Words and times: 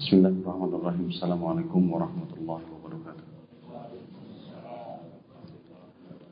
Bismillahirrahmanirrahim. 0.00 1.12
Assalamualaikum 1.12 1.92
warahmatullahi 1.92 2.64
wabarakatuh. 2.72 3.26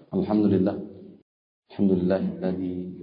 Alhamdulillah. 0.09 0.77
Alhamdulillah 1.69 2.23
alladhi 2.41 2.97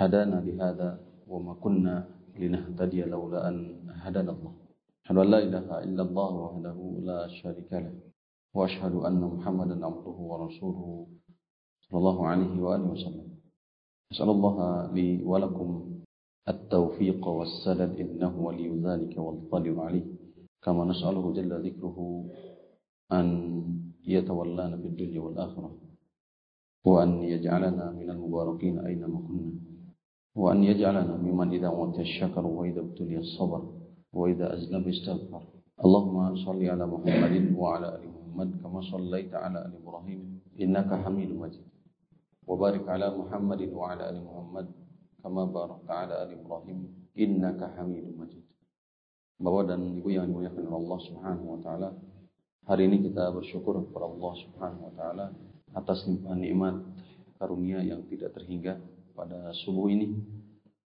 hadana 0.00 0.40
lihada 0.40 1.04
wa 1.28 1.36
ma 1.36 1.52
kunna 1.60 2.08
linahtadiya 2.32 3.12
laula 3.12 3.44
an 3.44 3.84
hadana 3.92 4.32
Allah. 4.32 4.56
Ashhadu 5.04 5.20
an 5.20 5.28
la 5.28 5.40
ilaha 5.44 5.84
illallah 5.84 6.30
wahdahu 6.32 7.04
la 7.04 7.28
syarika 7.36 7.84
lah. 7.84 7.92
Wa 8.56 8.64
ashhadu 8.64 9.04
anna 9.04 9.20
Muhammadan 9.20 9.84
abduhu 9.84 10.32
wa 10.32 10.48
rasuluhu 10.48 11.12
sallallahu 11.92 12.24
alaihi 12.24 12.56
wa 12.56 12.72
alihi 12.72 12.88
wasallam. 12.88 13.28
As'alullah 14.08 14.88
li 14.96 15.20
wa 15.20 15.36
lakum 15.44 15.85
التوفيق 16.48 17.28
والسدد 17.28 18.00
إنه 18.00 18.32
ولي 18.46 18.68
ذلك 18.68 19.18
والقادر 19.18 19.80
عليه. 19.80 20.06
كما 20.62 20.84
نسأله 20.84 21.32
جل 21.32 21.52
ذكره 21.66 21.98
أن 23.12 23.26
يتولانا 24.06 24.76
في 24.76 24.86
الدنيا 24.86 25.20
والآخرة 25.20 25.70
وأن 26.84 27.22
يجعلنا 27.22 27.90
من 27.90 28.10
المباركين 28.10 28.78
أينما 28.78 29.18
كنا 29.18 29.52
وأن 30.34 30.64
يجعلنا 30.64 31.16
ممن 31.16 31.48
إذا 31.52 31.66
أوتي 31.66 32.00
الشكر 32.00 32.46
وإذا 32.46 32.80
ابتلي 32.80 33.18
الصبر 33.18 33.62
وإذا 34.12 34.54
أذنب 34.54 34.88
استغفر 34.88 35.42
اللهم 35.84 36.36
صل 36.36 36.60
على 36.64 36.86
محمد 36.86 37.54
وعلى 37.58 37.86
آل 37.96 38.02
محمد 38.08 38.62
كما 38.62 38.80
صليت 38.80 39.34
على 39.34 39.66
آل 39.66 39.72
إبراهيم 39.82 40.40
إنك 40.60 40.90
حميد 41.04 41.30
مجيد. 41.30 41.66
وبارك 42.46 42.88
على 42.88 43.18
محمد 43.18 43.62
وعلى 43.72 44.10
آل 44.10 44.24
محمد. 44.24 44.66
Kama 45.26 45.42
barakta 45.50 46.06
ala 46.06 46.14
ali 46.22 46.38
Ibrahim 46.38 46.86
innaka 47.18 47.74
Hamidum 47.74 48.14
Majid. 48.14 48.46
Bapak 49.42 49.74
dan 49.74 49.82
Ibu 49.98 50.06
yang 50.14 50.30
dimuliakan 50.30 50.70
oleh 50.70 50.78
Allah 50.86 50.98
Subhanahu 51.02 51.46
wa 51.50 51.58
taala, 51.66 51.88
hari 52.62 52.86
ini 52.86 53.10
kita 53.10 53.34
bersyukur 53.34 53.74
kepada 53.90 54.06
Allah 54.06 54.32
Subhanahu 54.46 54.82
wa 54.86 54.92
taala 54.94 55.26
atas 55.74 56.06
limpahan 56.06 56.38
nikmat 56.38 56.78
karunia 57.42 57.82
yang 57.82 58.06
tidak 58.06 58.38
terhingga 58.38 58.78
pada 59.18 59.50
subuh 59.66 59.90
ini 59.90 60.14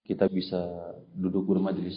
kita 0.02 0.26
bisa 0.34 0.66
duduk 1.14 1.54
bermajlis 1.54 1.94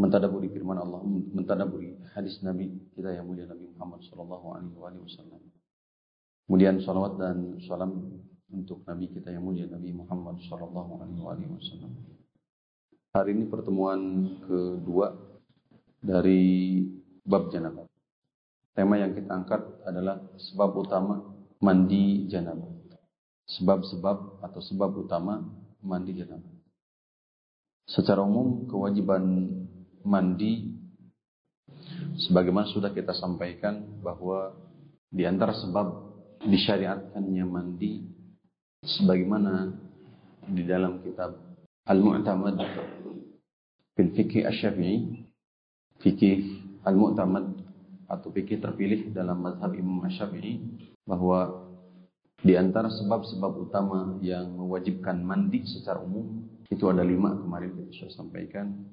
mentadaburi 0.00 0.48
firman 0.48 0.80
Allah, 0.80 1.04
mentadaburi 1.04 2.00
hadis 2.16 2.40
Nabi 2.40 2.72
kita 2.96 3.12
yang 3.12 3.28
mulia 3.28 3.44
Nabi 3.44 3.76
Muhammad 3.76 4.00
sallallahu 4.08 4.56
alaihi 4.56 5.04
wasallam. 5.04 5.44
Kemudian 6.48 6.80
salawat 6.80 7.20
dan 7.20 7.60
salam 7.68 8.23
untuk 8.52 8.84
Nabi 8.84 9.08
kita 9.08 9.32
yang 9.32 9.44
mulia 9.46 9.64
Nabi 9.70 9.94
Muhammad 9.94 10.40
Shallallahu 10.44 11.00
Alaihi 11.00 11.48
Wasallam. 11.48 11.92
Hari 13.14 13.30
ini 13.30 13.44
pertemuan 13.46 14.00
kedua 14.42 15.14
dari 16.02 16.82
bab 17.22 17.48
janabah. 17.48 17.86
Tema 18.74 18.98
yang 18.98 19.14
kita 19.14 19.30
angkat 19.30 19.62
adalah 19.86 20.18
sebab 20.34 20.70
utama 20.74 21.22
mandi 21.62 22.26
janabah. 22.26 22.74
Sebab-sebab 23.44 24.42
atau 24.42 24.60
sebab 24.60 24.90
utama 25.04 25.40
mandi 25.78 26.16
janabah. 26.16 26.52
Secara 27.86 28.24
umum 28.24 28.66
kewajiban 28.66 29.22
mandi 30.02 30.74
sebagaimana 32.18 32.66
sudah 32.72 32.90
kita 32.90 33.12
sampaikan 33.12 34.00
bahwa 34.00 34.56
di 35.12 35.22
antara 35.28 35.54
sebab 35.54 35.86
disyariatkannya 36.44 37.44
mandi 37.46 38.13
sebagaimana 38.84 39.72
di 40.44 40.62
dalam 40.68 41.00
kitab 41.00 41.40
Al-Mu'tamad 41.88 42.60
fil 43.96 44.10
Fikih 44.12 44.44
Asy-Syafi'i 44.44 45.24
fikih 46.04 46.38
Al-Mu'tamad 46.84 47.64
atau 48.08 48.28
fikih 48.28 48.60
terpilih 48.60 49.10
dalam 49.16 49.40
mazhab 49.40 49.72
Imam 49.72 50.04
Asy-Syafi'i 50.04 50.60
bahwa 51.08 51.64
di 52.44 52.60
antara 52.60 52.92
sebab-sebab 52.92 53.52
utama 53.56 54.20
yang 54.20 54.52
mewajibkan 54.52 55.16
mandi 55.24 55.64
secara 55.64 56.04
umum 56.04 56.44
itu 56.68 56.84
ada 56.92 57.00
lima 57.00 57.32
kemarin 57.40 57.72
kita 57.72 58.04
sudah 58.04 58.12
sampaikan. 58.20 58.84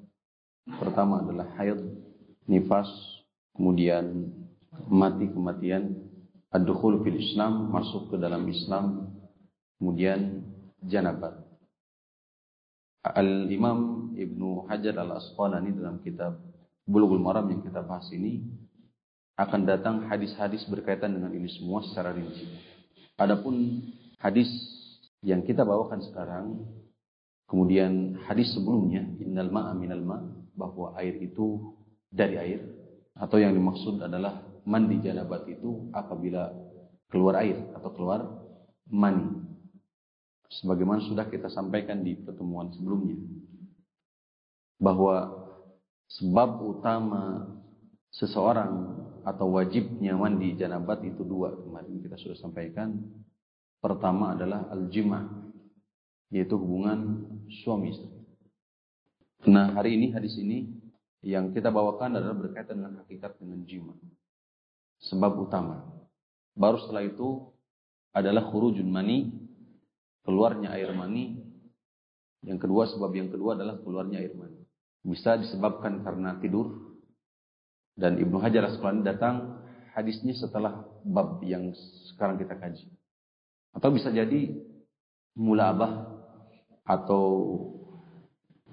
Pertama 0.80 1.20
adalah 1.20 1.52
haid, 1.60 1.76
nifas, 2.48 2.88
kemudian 3.52 4.32
mati 4.88 5.28
kematian, 5.28 6.00
ad-dukhul 6.48 7.04
fil 7.04 7.18
Islam, 7.20 7.68
masuk 7.68 8.08
ke 8.08 8.16
dalam 8.16 8.48
Islam, 8.48 9.11
Kemudian 9.82 10.46
janabat. 10.86 11.42
Al-Imam 13.02 14.14
Ibnu 14.14 14.70
Hajar 14.70 14.94
Al-Asqalani 14.94 15.74
dalam 15.74 15.98
kitab 16.06 16.38
Bulughul 16.86 17.18
Maram 17.18 17.50
yang 17.50 17.66
kita 17.66 17.82
bahas 17.82 18.06
ini 18.14 18.46
akan 19.34 19.66
datang 19.66 20.06
hadis-hadis 20.06 20.62
berkaitan 20.70 21.18
dengan 21.18 21.34
ini 21.34 21.50
semua 21.50 21.82
secara 21.82 22.14
rinci. 22.14 22.46
Adapun 23.18 23.82
hadis 24.22 24.46
yang 25.26 25.42
kita 25.42 25.66
bawakan 25.66 25.98
sekarang, 26.06 26.62
kemudian 27.50 28.22
hadis 28.30 28.54
sebelumnya, 28.54 29.02
innal 29.18 29.50
ma'a 29.50 29.74
minal 29.74 30.06
ma' 30.06 30.22
bahwa 30.54 30.94
air 31.02 31.18
itu 31.18 31.74
dari 32.06 32.38
air 32.38 32.62
atau 33.18 33.34
yang 33.34 33.50
dimaksud 33.50 33.98
adalah 33.98 34.46
mandi 34.62 35.02
janabat 35.02 35.42
itu 35.50 35.90
apabila 35.90 36.54
keluar 37.10 37.42
air 37.42 37.58
atau 37.74 37.90
keluar 37.90 38.20
mani 38.86 39.41
sebagaimana 40.60 41.00
sudah 41.08 41.28
kita 41.32 41.48
sampaikan 41.48 42.04
di 42.04 42.18
pertemuan 42.18 42.68
sebelumnya 42.76 43.16
bahwa 44.82 45.30
sebab 46.10 46.50
utama 46.60 47.48
seseorang 48.12 49.00
atau 49.22 49.54
wajibnya 49.54 50.18
mandi 50.18 50.52
janabat 50.58 51.00
itu 51.06 51.22
dua 51.22 51.54
kemarin 51.54 52.02
kita 52.02 52.18
sudah 52.18 52.36
sampaikan. 52.36 52.98
Pertama 53.82 54.34
adalah 54.38 54.70
al-jima 54.70 55.26
yaitu 56.30 56.54
hubungan 56.54 57.26
suami 57.62 57.94
istri. 57.94 58.10
Nah 59.48 59.74
hari 59.74 59.98
ini 59.98 60.14
hadis 60.14 60.38
ini 60.38 60.70
yang 61.22 61.50
kita 61.54 61.70
bawakan 61.70 62.18
adalah 62.18 62.34
berkaitan 62.34 62.78
dengan 62.82 63.02
hakikat 63.02 63.38
dengan 63.42 63.62
jima 63.66 63.94
sebab 65.02 65.34
utama. 65.48 65.82
Baru 66.54 66.78
setelah 66.78 67.02
itu 67.06 67.50
adalah 68.14 68.44
khurujun 68.52 68.86
mani 68.86 69.41
keluarnya 70.26 70.74
air 70.74 70.90
mani. 70.94 71.38
Yang 72.42 72.66
kedua, 72.66 72.90
sebab 72.90 73.10
yang 73.14 73.30
kedua 73.30 73.54
adalah 73.54 73.78
keluarnya 73.78 74.18
air 74.18 74.34
mani. 74.34 74.62
Bisa 75.02 75.38
disebabkan 75.38 76.02
karena 76.02 76.38
tidur. 76.42 76.98
Dan 77.92 78.16
Ibnu 78.18 78.40
Hajar 78.40 78.72
Asqalani 78.72 79.04
datang 79.04 79.62
hadisnya 79.92 80.32
setelah 80.32 80.88
bab 81.04 81.44
yang 81.44 81.70
sekarang 82.14 82.40
kita 82.40 82.56
kaji. 82.56 82.88
Atau 83.76 83.92
bisa 83.92 84.08
jadi 84.08 84.52
mulabah 85.36 86.08
atau 86.82 87.24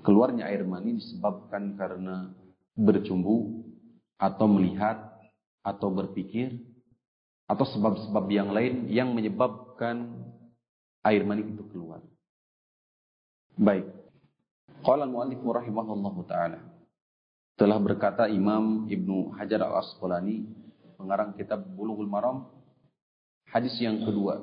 keluarnya 0.02 0.48
air 0.48 0.64
mani 0.64 0.98
disebabkan 0.98 1.76
karena 1.76 2.31
bercumbu 2.74 3.68
atau 4.20 4.48
melihat 4.48 5.20
atau 5.64 5.92
berpikir 5.92 6.56
atau 7.50 7.66
sebab-sebab 7.66 8.26
yang 8.31 8.50
lain 8.56 8.88
yang 8.88 9.12
menyebabkan 9.12 10.29
air 11.09 11.25
mani 11.25 11.42
itu 11.50 11.66
keluar. 11.74 12.06
Baik. 13.58 13.90
Qala 14.86 15.03
al-muallif 15.09 15.42
rahimahullahu 15.42 16.22
taala. 16.30 16.62
Telah 17.59 17.75
berkata 17.81 18.31
Imam 18.31 18.88
Ibnu 18.88 19.36
Hajar 19.36 19.59
Al-Asqalani 19.68 20.48
pengarang 20.96 21.36
kitab 21.36 21.68
Bulughul 21.75 22.08
Maram 22.08 22.48
hadis 23.52 23.75
yang 23.84 24.00
kedua 24.00 24.40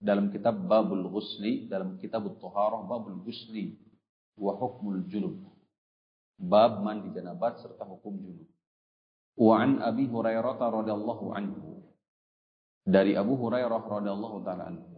dalam 0.00 0.32
kitab 0.32 0.64
Babul 0.64 1.04
Ghusli 1.12 1.68
dalam 1.68 2.00
kitab 2.00 2.24
At-Taharah 2.24 2.88
Babul 2.88 3.20
Ghusli 3.20 3.76
wa 4.40 4.56
Hukmul 4.56 5.04
Junub. 5.12 5.44
Bab 6.40 6.80
mandi 6.80 7.12
janabat 7.14 7.62
serta 7.62 7.86
hukum 7.86 8.18
junub. 8.18 8.48
Wa 9.38 9.62
an 9.62 9.78
Abi 9.78 10.10
Hurairah 10.10 10.58
radhiyallahu 10.58 11.30
anhu. 11.30 11.78
Dari 12.82 13.14
Abu 13.14 13.38
Hurairah 13.38 13.82
radhiyallahu 13.86 14.42
taala 14.42 14.66
anhu 14.72 14.93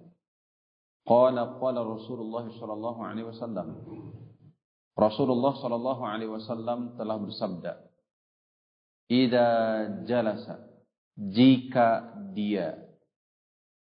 Qala 1.06 1.56
qala 1.62 1.86
Rasulullah 1.86 2.50
sallallahu 2.50 3.00
alaihi 3.06 3.30
wasallam. 3.30 3.68
Rasulullah 4.98 5.54
sallallahu 5.54 6.02
alaihi 6.02 6.32
wasallam 6.34 6.98
telah 6.98 7.16
bersabda, 7.22 7.72
"Idza 9.06 9.48
jalasa 10.02 10.66
jika 11.14 12.10
dia 12.34 12.86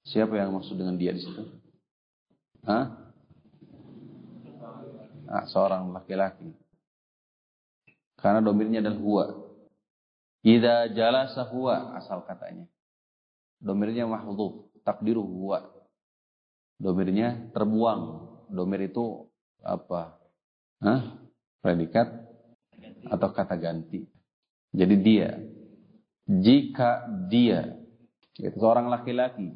Siapa 0.01 0.33
yang 0.33 0.57
maksud 0.57 0.81
dengan 0.81 0.97
dia 0.97 1.13
di 1.13 1.21
situ? 1.21 1.45
Hah? 2.65 3.13
Ah, 5.29 5.45
seorang 5.45 5.93
laki-laki. 5.93 6.49
Karena 8.17 8.41
domirnya 8.41 8.81
adalah 8.81 8.97
huwa. 8.97 9.25
Idza 10.41 10.89
jalasa 10.97 11.45
huwa 11.53 11.93
asal 12.01 12.25
katanya. 12.25 12.65
Domirnya 13.61 14.09
mahdhuf, 14.09 14.73
takdiru 14.81 15.21
huwa 15.21 15.80
domirnya 16.81 17.53
terbuang. 17.53 18.33
Domir 18.49 18.89
itu 18.89 19.29
apa? 19.61 20.17
Hah? 20.81 21.21
Predikat 21.61 22.09
atau 23.05 23.29
kata 23.29 23.53
ganti. 23.55 24.09
Jadi 24.73 24.95
dia, 24.97 25.37
jika 26.25 27.05
dia, 27.29 27.77
yaitu 28.41 28.57
seorang 28.57 28.89
laki-laki, 28.89 29.53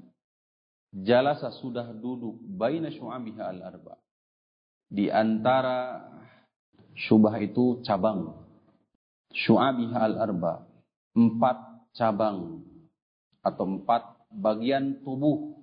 jalasa 0.93 1.49
sudah 1.59 1.91
duduk 1.97 2.37
baina 2.45 2.93
syu'abiha 2.93 3.43
al-arba. 3.51 3.97
Di 4.85 5.09
antara 5.09 6.05
syubah 6.93 7.41
itu 7.41 7.81
cabang. 7.81 8.37
Syu'abiha 9.33 9.99
al-arba. 10.13 10.69
Empat 11.15 11.57
cabang 11.95 12.61
atau 13.39 13.65
empat 13.65 14.03
bagian 14.35 14.99
tubuh 15.01 15.54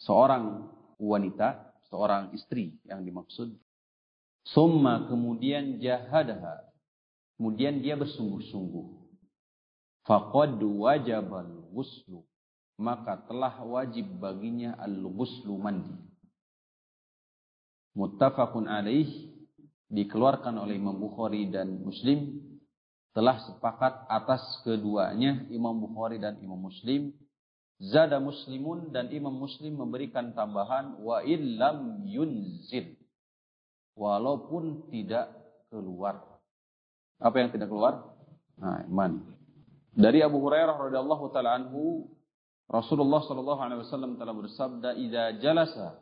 seorang 0.00 0.68
wanita, 1.00 1.72
seorang 1.88 2.32
istri 2.36 2.76
yang 2.88 3.04
dimaksud. 3.04 3.52
Summa 4.46 5.08
kemudian 5.10 5.82
jahadaha. 5.82 6.62
Kemudian 7.36 7.84
dia 7.84 7.98
bersungguh-sungguh. 7.98 8.86
Faqad 10.06 10.62
wajabal 10.62 11.68
ghuslu. 11.74 12.24
Maka 12.76 13.24
telah 13.24 13.56
wajib 13.64 14.06
baginya 14.20 14.76
al-ghuslu 14.76 15.56
mandi. 15.56 15.96
Muttafaqun 17.96 18.68
alaih 18.68 19.08
dikeluarkan 19.88 20.60
oleh 20.60 20.76
Imam 20.76 20.96
Bukhari 21.00 21.48
dan 21.48 21.80
Muslim 21.80 22.36
telah 23.16 23.40
sepakat 23.48 24.04
atas 24.12 24.44
keduanya 24.60 25.48
Imam 25.48 25.72
Bukhari 25.80 26.20
dan 26.20 26.36
Imam 26.44 26.60
Muslim 26.60 27.16
Zada 27.76 28.16
muslimun 28.16 28.88
dan 28.88 29.12
imam 29.12 29.36
muslim 29.36 29.76
memberikan 29.76 30.32
tambahan 30.32 30.96
wa 30.96 31.20
illam 31.20 32.08
yunzil. 32.08 32.96
Walaupun 33.96 34.88
tidak 34.92 35.32
keluar. 35.68 36.24
Apa 37.20 37.36
yang 37.40 37.52
tidak 37.52 37.68
keluar? 37.68 38.16
Nah, 38.56 38.84
iman. 38.88 39.24
Dari 39.96 40.20
Abu 40.20 40.40
Hurairah 40.40 40.76
radhiyallahu 40.76 41.32
taala 41.32 41.56
anhu, 41.56 42.08
Rasulullah 42.68 43.24
sallallahu 43.24 43.60
alaihi 43.60 43.80
wasallam 43.84 44.20
telah 44.20 44.36
bersabda, 44.36 44.96
"Idza 44.96 45.24
jalasa 45.40 46.00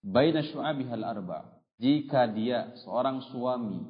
baina 0.00 0.44
syu'abihal 0.44 1.04
arba." 1.04 1.44
Jika 1.76 2.24
dia 2.32 2.72
seorang 2.84 3.20
suami 3.28 3.84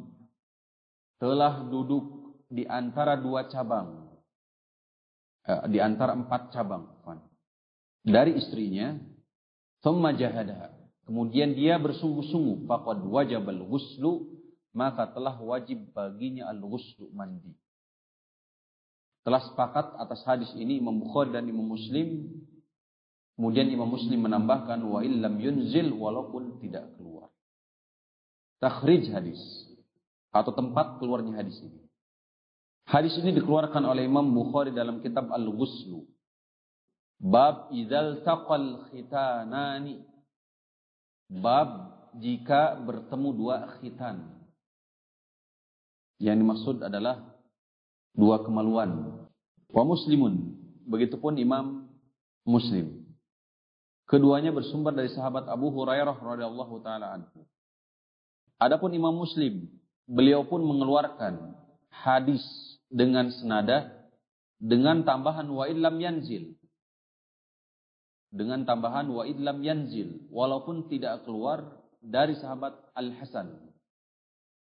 telah 1.22 1.62
duduk 1.70 2.34
di 2.50 2.66
antara 2.66 3.14
dua 3.14 3.46
cabang 3.46 4.06
Eh, 5.46 5.62
di 5.70 5.78
antara 5.78 6.10
empat 6.10 6.50
cabang 6.50 6.95
dari 8.06 8.38
istrinya 8.38 8.94
thumma 9.82 10.14
kemudian 11.02 11.58
dia 11.58 11.74
bersungguh-sungguh 11.82 12.70
faqad 12.70 13.02
wajibal 13.02 13.66
ghuslu 13.66 14.36
maka 14.76 15.08
telah 15.08 15.40
wajib 15.40 15.88
baginya 15.96 16.52
al-ghuslu 16.52 17.08
mandi. 17.16 17.56
Telah 19.24 19.40
sepakat 19.48 19.96
atas 19.96 20.20
hadis 20.28 20.52
ini 20.52 20.76
Imam 20.76 21.00
Bukhari 21.00 21.32
dan 21.32 21.48
Imam 21.48 21.64
Muslim. 21.64 22.28
Kemudian 23.34 23.72
Imam 23.72 23.88
Muslim 23.88 24.28
menambahkan 24.28 24.78
wa 24.84 25.00
illam 25.00 25.40
yunzil 25.40 25.96
walaupun 25.96 26.60
tidak 26.60 26.92
keluar. 27.00 27.32
Takhrij 28.60 29.08
hadis 29.10 29.40
atau 30.30 30.52
tempat 30.52 31.00
keluarnya 31.00 31.40
hadis 31.40 31.56
ini. 31.64 31.80
Hadis 32.86 33.16
ini 33.18 33.34
dikeluarkan 33.34 33.82
oleh 33.82 34.06
Imam 34.06 34.28
Bukhari 34.30 34.70
dalam 34.76 35.00
kitab 35.00 35.32
Al-Ghuslu. 35.32 36.04
Bab 37.16 37.72
idzal 37.72 38.22
taqal 38.22 38.88
khitanani. 38.92 40.04
Bab 41.32 41.96
jika 42.20 42.76
bertemu 42.80 43.28
dua 43.34 43.56
khitan. 43.78 44.36
Yang 46.20 46.36
dimaksud 46.40 46.76
adalah 46.84 47.36
dua 48.12 48.44
kemaluan. 48.44 49.20
Wa 49.68 49.82
muslimun. 49.84 50.56
Begitupun 50.86 51.36
Imam 51.40 51.90
Muslim. 52.46 53.06
Keduanya 54.06 54.54
bersumber 54.54 54.94
dari 54.94 55.10
sahabat 55.10 55.50
Abu 55.50 55.74
Hurairah 55.74 56.14
radhiyallahu 56.14 56.78
taala 56.86 57.18
anhu. 57.18 57.42
Adapun 58.62 58.94
Imam 58.94 59.12
Muslim, 59.12 59.66
beliau 60.06 60.46
pun 60.46 60.62
mengeluarkan 60.62 61.58
hadis 61.90 62.40
dengan 62.86 63.34
senada 63.34 64.06
dengan 64.62 65.02
tambahan 65.02 65.50
wa 65.50 65.66
illam 65.66 65.98
yanzil. 65.98 66.54
Dengan 68.30 68.66
tambahan 68.66 69.06
wa 69.08 69.22
illam 69.24 69.62
yanzil 69.62 70.26
walaupun 70.28 70.90
tidak 70.90 71.24
keluar 71.24 71.62
dari 72.02 72.34
sahabat 72.36 72.74
Al 72.92 73.14
Hasan. 73.16 73.54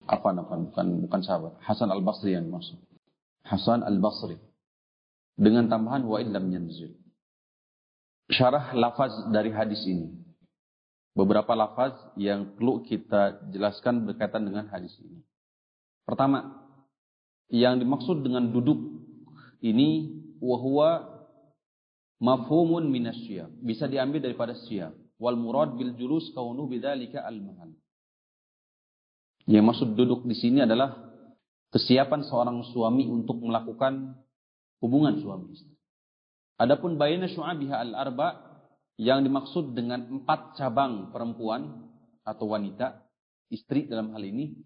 Apa 0.06 0.30
bukan 0.32 0.88
bukan 1.04 1.22
sahabat 1.26 1.58
Hasan 1.66 1.90
Al 1.90 2.06
Basri 2.06 2.38
yang 2.38 2.48
maksud. 2.54 2.78
Hasan 3.44 3.82
Al 3.82 3.98
Basri. 3.98 4.38
Dengan 5.38 5.70
tambahan 5.70 6.06
wa 6.06 6.18
illam 6.22 6.50
yanzil. 6.50 6.98
Syarah 8.30 8.74
lafaz 8.76 9.14
dari 9.32 9.54
hadis 9.54 9.82
ini. 9.88 10.12
Beberapa 11.18 11.58
lafaz 11.58 11.98
yang 12.14 12.54
perlu 12.54 12.86
kita 12.86 13.50
jelaskan 13.50 14.06
berkaitan 14.06 14.46
dengan 14.46 14.70
hadis 14.70 14.94
ini. 15.02 15.26
Pertama, 16.06 16.68
yang 17.50 17.80
dimaksud 17.80 18.22
dengan 18.22 18.52
duduk 18.54 18.78
ini 19.64 20.14
wahwa 20.38 21.17
mafhumun 22.22 22.90
minasyiyam. 22.90 23.52
Bisa 23.62 23.86
diambil 23.86 24.24
daripada 24.24 24.54
siyam. 24.68 24.94
Wal 25.18 25.38
murad 25.38 25.74
bil 25.78 25.98
julus 25.98 26.30
kaunu 26.34 26.70
bidzalika 26.70 27.26
al 27.26 27.42
mahal. 27.42 27.74
Yang 29.48 29.66
maksud 29.66 29.90
duduk 29.96 30.28
di 30.28 30.36
sini 30.38 30.62
adalah 30.62 30.94
kesiapan 31.72 32.22
seorang 32.28 32.62
suami 32.70 33.08
untuk 33.08 33.42
melakukan 33.42 34.20
hubungan 34.84 35.18
suami 35.24 35.56
istri. 35.56 35.74
Adapun 36.58 37.00
bayna 37.00 37.30
syu'abiha 37.30 37.76
al 37.82 37.94
arba 37.96 38.28
yang 38.98 39.22
dimaksud 39.22 39.78
dengan 39.78 40.10
empat 40.10 40.58
cabang 40.58 41.14
perempuan 41.14 41.90
atau 42.26 42.50
wanita 42.50 43.08
istri 43.54 43.86
dalam 43.88 44.12
hal 44.12 44.26
ini 44.26 44.58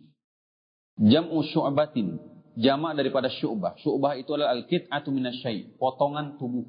jam'u 0.97 1.45
syu'batin 1.45 2.31
jamak 2.59 2.97
daripada 2.99 3.31
syu'bah. 3.31 3.79
Syu'bah 3.79 4.19
itu 4.19 4.35
adalah 4.35 4.55
al-qit'atu 4.57 5.09
minasyai, 5.13 5.77
potongan 5.79 6.35
tubuh. 6.35 6.67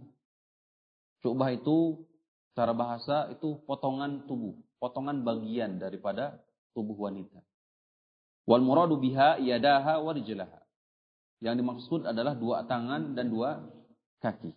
Syu'bah 1.23 1.55
itu 1.55 2.03
secara 2.53 2.75
bahasa 2.75 3.31
itu 3.31 3.63
potongan 3.65 4.27
tubuh, 4.27 4.59
potongan 4.83 5.23
bagian 5.23 5.79
daripada 5.79 6.43
tubuh 6.75 6.99
wanita. 6.99 7.39
Wal 8.43 8.61
muradu 8.61 8.99
biha 8.99 9.39
yadaha 9.39 10.03
wa 10.03 10.11
rijlaha. 10.11 10.61
Yang 11.39 11.55
dimaksud 11.63 12.01
adalah 12.07 12.35
dua 12.35 12.67
tangan 12.67 13.15
dan 13.15 13.31
dua 13.31 13.63
kaki. 14.19 14.51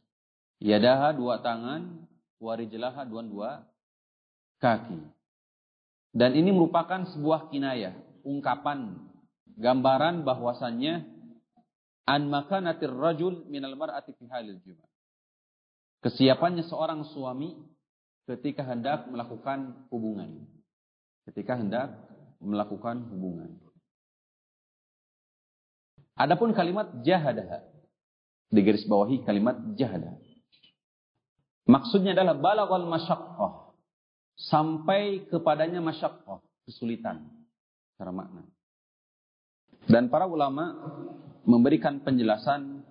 Yadaha 0.61 1.13
dua 1.13 1.41
tangan, 1.45 2.09
wa 2.41 2.53
rijlaha 2.57 3.05
dua 3.05 3.21
dua 3.21 3.49
kaki. 4.57 4.97
Dan 6.15 6.33
ini 6.33 6.49
merupakan 6.49 7.05
sebuah 7.13 7.53
kinayah, 7.53 7.93
ungkapan 8.25 8.97
gambaran 9.59 10.25
bahwasannya 10.25 11.03
an 12.07 12.21
makanatir 12.29 12.93
rajul 12.93 13.45
minal 13.49 13.75
mar'ati 13.77 14.15
fi 14.15 14.25
halil 14.31 14.57
juma. 14.63 14.85
Kesiapannya 16.05 16.69
seorang 16.69 17.01
suami 17.17 17.57
ketika 18.29 18.61
hendak 18.61 19.09
melakukan 19.09 19.89
hubungan. 19.89 20.45
Ketika 21.25 21.57
hendak 21.57 21.97
melakukan 22.37 23.09
hubungan. 23.09 23.57
Adapun 26.13 26.53
kalimat 26.53 27.01
jahadah 27.01 27.65
di 28.53 28.61
garis 28.61 28.85
bawahi 28.85 29.25
kalimat 29.25 29.57
jahadah. 29.73 30.13
Maksudnya 31.65 32.13
adalah 32.13 32.37
balaghal 32.37 32.85
masyaqqah. 32.85 33.73
Sampai 34.37 35.25
kepadanya 35.25 35.81
masyaqqah, 35.81 36.37
kesulitan. 36.69 37.33
Secara 37.97 38.13
makna. 38.13 38.45
Dan 39.89 40.13
para 40.13 40.29
ulama 40.29 40.69
memberikan 41.49 41.97
penjelasan 42.05 42.85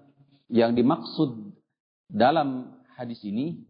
yang 0.50 0.74
dimaksud 0.74 1.54
dalam 2.10 2.74
hadis 2.94 3.20
ini 3.26 3.62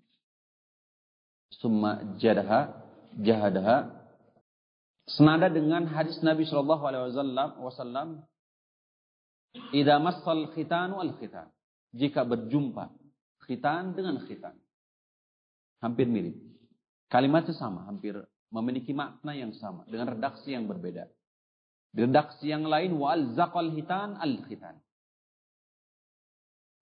summa 1.60 2.16
jadaha 2.20 2.84
jahadaha 3.20 3.92
senada 5.08 5.52
dengan 5.52 5.86
hadis 5.88 6.18
Nabi 6.24 6.48
Shallallahu 6.48 6.84
alaihi 6.84 7.16
wasallam 7.60 8.24
idza 9.72 9.96
massal 10.00 10.50
khitanu 10.52 11.00
al 11.00 11.16
khitan. 11.16 11.48
Jika 11.94 12.26
berjumpa 12.26 12.90
khitan 13.46 13.94
dengan 13.94 14.18
khitan 14.26 14.58
hampir 15.78 16.10
mirip. 16.10 16.34
Kalimatnya 17.06 17.54
sama 17.54 17.86
hampir 17.86 18.18
memiliki 18.50 18.90
makna 18.90 19.36
yang 19.36 19.54
sama 19.54 19.86
dengan 19.86 20.18
redaksi 20.18 20.50
yang 20.56 20.66
berbeda. 20.66 21.06
Redaksi 21.94 22.50
yang 22.50 22.66
lain 22.66 22.98
wal 22.98 23.38
zakal 23.38 23.70
hitan 23.70 24.18
al 24.18 24.42
khitan. 24.48 24.83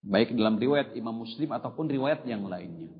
Baik 0.02 0.34
dalam 0.34 0.58
riwayat 0.58 0.98
Imam 0.98 1.14
Muslim 1.14 1.54
ataupun 1.54 1.86
riwayat 1.86 2.26
yang 2.26 2.42
lainnya. 2.50 2.90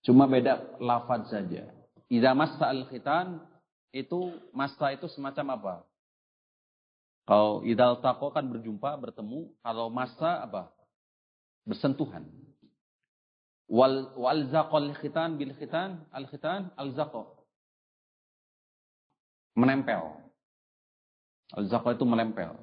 Cuma 0.00 0.24
beda 0.24 0.80
lafaz 0.80 1.28
saja. 1.28 1.68
Idza 2.08 2.32
massa 2.32 2.72
al 2.72 2.88
khitan 2.88 3.44
itu 3.92 4.32
masa 4.56 4.96
itu 4.96 5.04
semacam 5.12 5.46
apa? 5.60 5.74
Kalau 7.28 7.60
idal 7.60 8.00
tako 8.00 8.32
kan 8.32 8.48
berjumpa, 8.48 8.96
bertemu. 8.96 9.52
Kalau 9.60 9.92
masa 9.92 10.40
apa? 10.48 10.72
Bersentuhan. 11.68 12.24
Wal 13.68 14.16
wal 14.16 14.48
zaqal 14.48 14.96
khitan 14.96 15.36
bil 15.36 15.52
khitan 15.52 16.08
al 16.08 16.24
khitan 16.24 16.72
al 16.80 16.96
zaqo. 16.96 17.44
Menempel. 19.52 20.16
Al 21.52 21.68
zaqo 21.68 21.92
itu 21.92 22.08
menempel. 22.08 22.56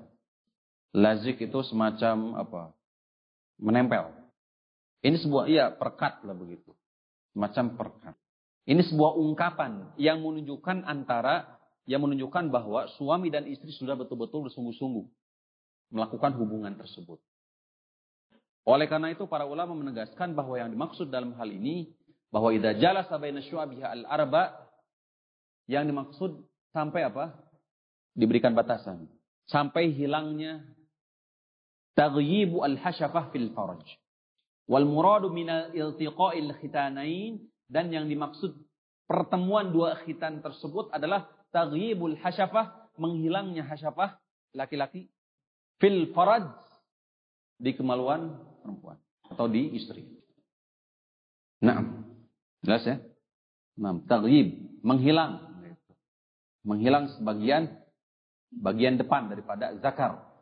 Lazik 0.98 1.46
itu 1.46 1.62
semacam 1.70 2.42
apa? 2.42 2.74
Menempel. 3.62 4.12
Ini 5.06 5.22
sebuah 5.22 5.46
iya 5.48 5.72
perkat 5.72 6.26
lah 6.26 6.34
begitu. 6.34 6.74
Semacam 7.32 7.66
perkat. 7.78 8.16
Ini 8.66 8.82
sebuah 8.90 9.16
ungkapan 9.22 9.94
yang 10.02 10.26
menunjukkan 10.26 10.84
antara 10.90 11.56
yang 11.86 12.02
menunjukkan 12.02 12.50
bahwa 12.50 12.90
suami 12.98 13.30
dan 13.30 13.46
istri 13.46 13.70
sudah 13.70 13.94
betul-betul 13.94 14.50
bersungguh-sungguh 14.50 15.06
melakukan 15.94 16.34
hubungan 16.42 16.74
tersebut. 16.74 17.22
Oleh 18.66 18.90
karena 18.90 19.14
itu 19.14 19.30
para 19.30 19.46
ulama 19.46 19.78
menegaskan 19.78 20.34
bahwa 20.34 20.58
yang 20.58 20.74
dimaksud 20.74 21.14
dalam 21.14 21.38
hal 21.38 21.46
ini 21.54 21.94
bahwa 22.34 22.50
idza 22.50 22.74
jalasa 22.82 23.22
baina 23.22 23.46
syu'abiha 23.46 23.94
al-arba 23.94 24.58
yang 25.70 25.86
dimaksud 25.86 26.42
sampai 26.74 27.06
apa? 27.06 27.38
Diberikan 28.18 28.58
batasan. 28.58 29.06
Sampai 29.46 29.94
hilangnya 29.94 30.66
taghyibu 31.96 32.62
al-hasyafah 32.62 33.32
fil 33.32 33.50
faraj. 33.56 33.84
Wal 34.68 34.86
muradu 34.86 35.32
min 35.32 35.48
iltiqa'il 35.74 36.52
dan 37.66 37.86
yang 37.90 38.06
dimaksud 38.06 38.54
pertemuan 39.10 39.74
dua 39.74 39.98
khitan 40.06 40.42
tersebut 40.42 40.90
adalah 40.94 41.30
taghyibul 41.50 42.18
hasyafah, 42.20 42.94
menghilangnya 42.98 43.66
hasyafah 43.66 44.18
laki-laki 44.54 45.10
fil 45.80 46.12
faraj 46.14 46.46
di 47.56 47.72
kemaluan 47.74 48.36
perempuan 48.62 48.98
atau 49.32 49.48
di 49.48 49.74
istri. 49.78 50.04
Nah, 51.64 51.82
jelas 52.62 52.84
ya? 52.84 52.98
Nah, 53.80 53.96
taghyib, 54.06 54.82
menghilang. 54.84 55.56
Menghilang 56.66 57.14
sebagian 57.14 57.70
bagian 58.50 58.98
depan 58.98 59.30
daripada 59.30 59.76
zakar. 59.80 60.35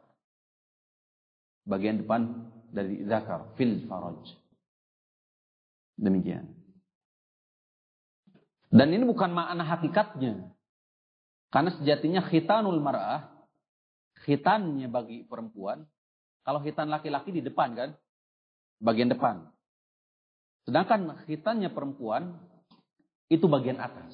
Bagian 1.64 2.04
depan 2.04 2.52
dari 2.74 3.06
zakar 3.08 3.56
fil 3.56 3.86
faraj. 3.88 4.20
Demikian. 5.96 6.50
Dan 8.74 8.90
ini 8.90 9.06
bukan 9.06 9.30
makna 9.30 9.62
hakikatnya. 9.64 10.50
Karena 11.54 11.70
sejatinya 11.78 12.26
khitanul 12.26 12.82
mar'ah, 12.82 13.30
khitannya 14.26 14.90
bagi 14.90 15.22
perempuan, 15.30 15.86
kalau 16.42 16.58
khitan 16.66 16.90
laki-laki 16.90 17.30
di 17.30 17.46
depan 17.46 17.78
kan, 17.78 17.90
bagian 18.82 19.14
depan. 19.14 19.46
Sedangkan 20.66 21.22
khitannya 21.30 21.70
perempuan, 21.70 22.34
itu 23.30 23.46
bagian 23.46 23.78
atas. 23.78 24.12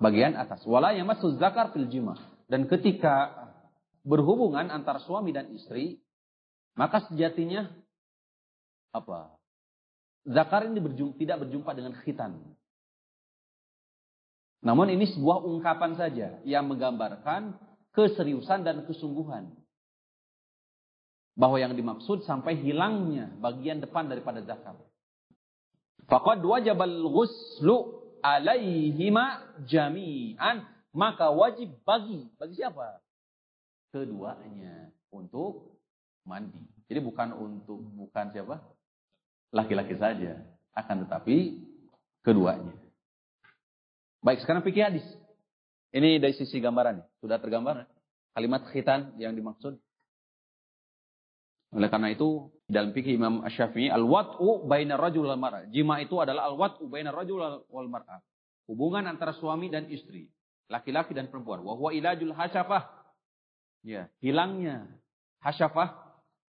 Bagian 0.00 0.40
atas. 0.40 0.64
Wala 0.64 0.96
yamassu 0.96 1.36
zakar 1.36 1.76
fil 1.76 1.92
jima. 1.92 2.16
Dan 2.48 2.64
ketika 2.66 3.49
berhubungan 4.04 4.72
antara 4.72 5.00
suami 5.04 5.32
dan 5.34 5.52
istri, 5.52 6.00
maka 6.76 7.04
sejatinya 7.10 7.68
apa? 8.94 9.34
Zakar 10.28 10.68
ini 10.68 10.80
berjumpa, 10.80 11.16
tidak 11.16 11.36
berjumpa 11.46 11.70
dengan 11.72 11.96
khitan. 12.00 12.36
Namun 14.60 14.92
ini 14.92 15.08
sebuah 15.08 15.40
ungkapan 15.40 15.96
saja 15.96 16.36
yang 16.44 16.68
menggambarkan 16.68 17.56
keseriusan 17.96 18.60
dan 18.60 18.84
kesungguhan. 18.84 19.56
Bahwa 21.32 21.56
yang 21.56 21.72
dimaksud 21.72 22.28
sampai 22.28 22.60
hilangnya 22.60 23.32
bagian 23.40 23.80
depan 23.80 24.12
daripada 24.12 24.44
zakat. 24.44 24.76
Faqad 26.04 26.44
wajabal 26.44 27.00
ghuslu 27.08 28.04
alaihima 28.20 29.56
jami'an. 29.64 30.68
Maka 30.92 31.32
wajib 31.32 31.80
bagi. 31.88 32.28
Bagi 32.36 32.60
siapa? 32.60 33.00
Keduanya. 33.90 34.90
Untuk 35.10 35.82
mandi. 36.22 36.62
Jadi 36.86 37.00
bukan 37.02 37.34
untuk, 37.34 37.82
bukan 37.82 38.30
siapa? 38.30 38.62
Laki-laki 39.50 39.98
saja. 39.98 40.38
Akan 40.74 41.02
tetapi 41.02 41.58
keduanya. 42.22 42.74
Baik, 44.22 44.44
sekarang 44.44 44.62
pikir 44.62 44.86
hadis. 44.86 45.06
Ini 45.90 46.22
dari 46.22 46.34
sisi 46.38 46.62
gambaran. 46.62 47.02
Sudah 47.18 47.42
tergambar 47.42 47.90
kalimat 48.36 48.62
khitan 48.70 49.18
yang 49.18 49.34
dimaksud. 49.34 49.74
Oleh 51.70 51.86
karena 51.86 52.10
itu, 52.10 52.50
dalam 52.66 52.90
fikih 52.90 53.14
Imam 53.14 53.46
Asy-Syafi'i, 53.46 53.90
al-wat'u 53.94 54.66
baina 54.66 54.98
rajul 54.98 55.26
wal 55.26 55.38
mar'ah. 55.38 55.70
Jima 55.70 56.02
itu 56.02 56.18
adalah 56.18 56.50
al-wat'u 56.50 56.90
baina 56.90 57.14
rajul 57.14 57.38
wal 57.70 57.90
mar'ah. 57.90 58.22
Hubungan 58.66 59.06
antara 59.06 59.34
suami 59.34 59.70
dan 59.70 59.86
istri, 59.90 60.30
laki-laki 60.70 61.14
dan 61.14 61.30
perempuan. 61.30 61.62
Wa 61.62 61.74
huwa 61.74 61.90
ilajul 61.90 62.34
hasyafah. 62.34 62.99
Ya, 63.80 64.12
hilangnya 64.20 64.84
hasyafah 65.40 65.96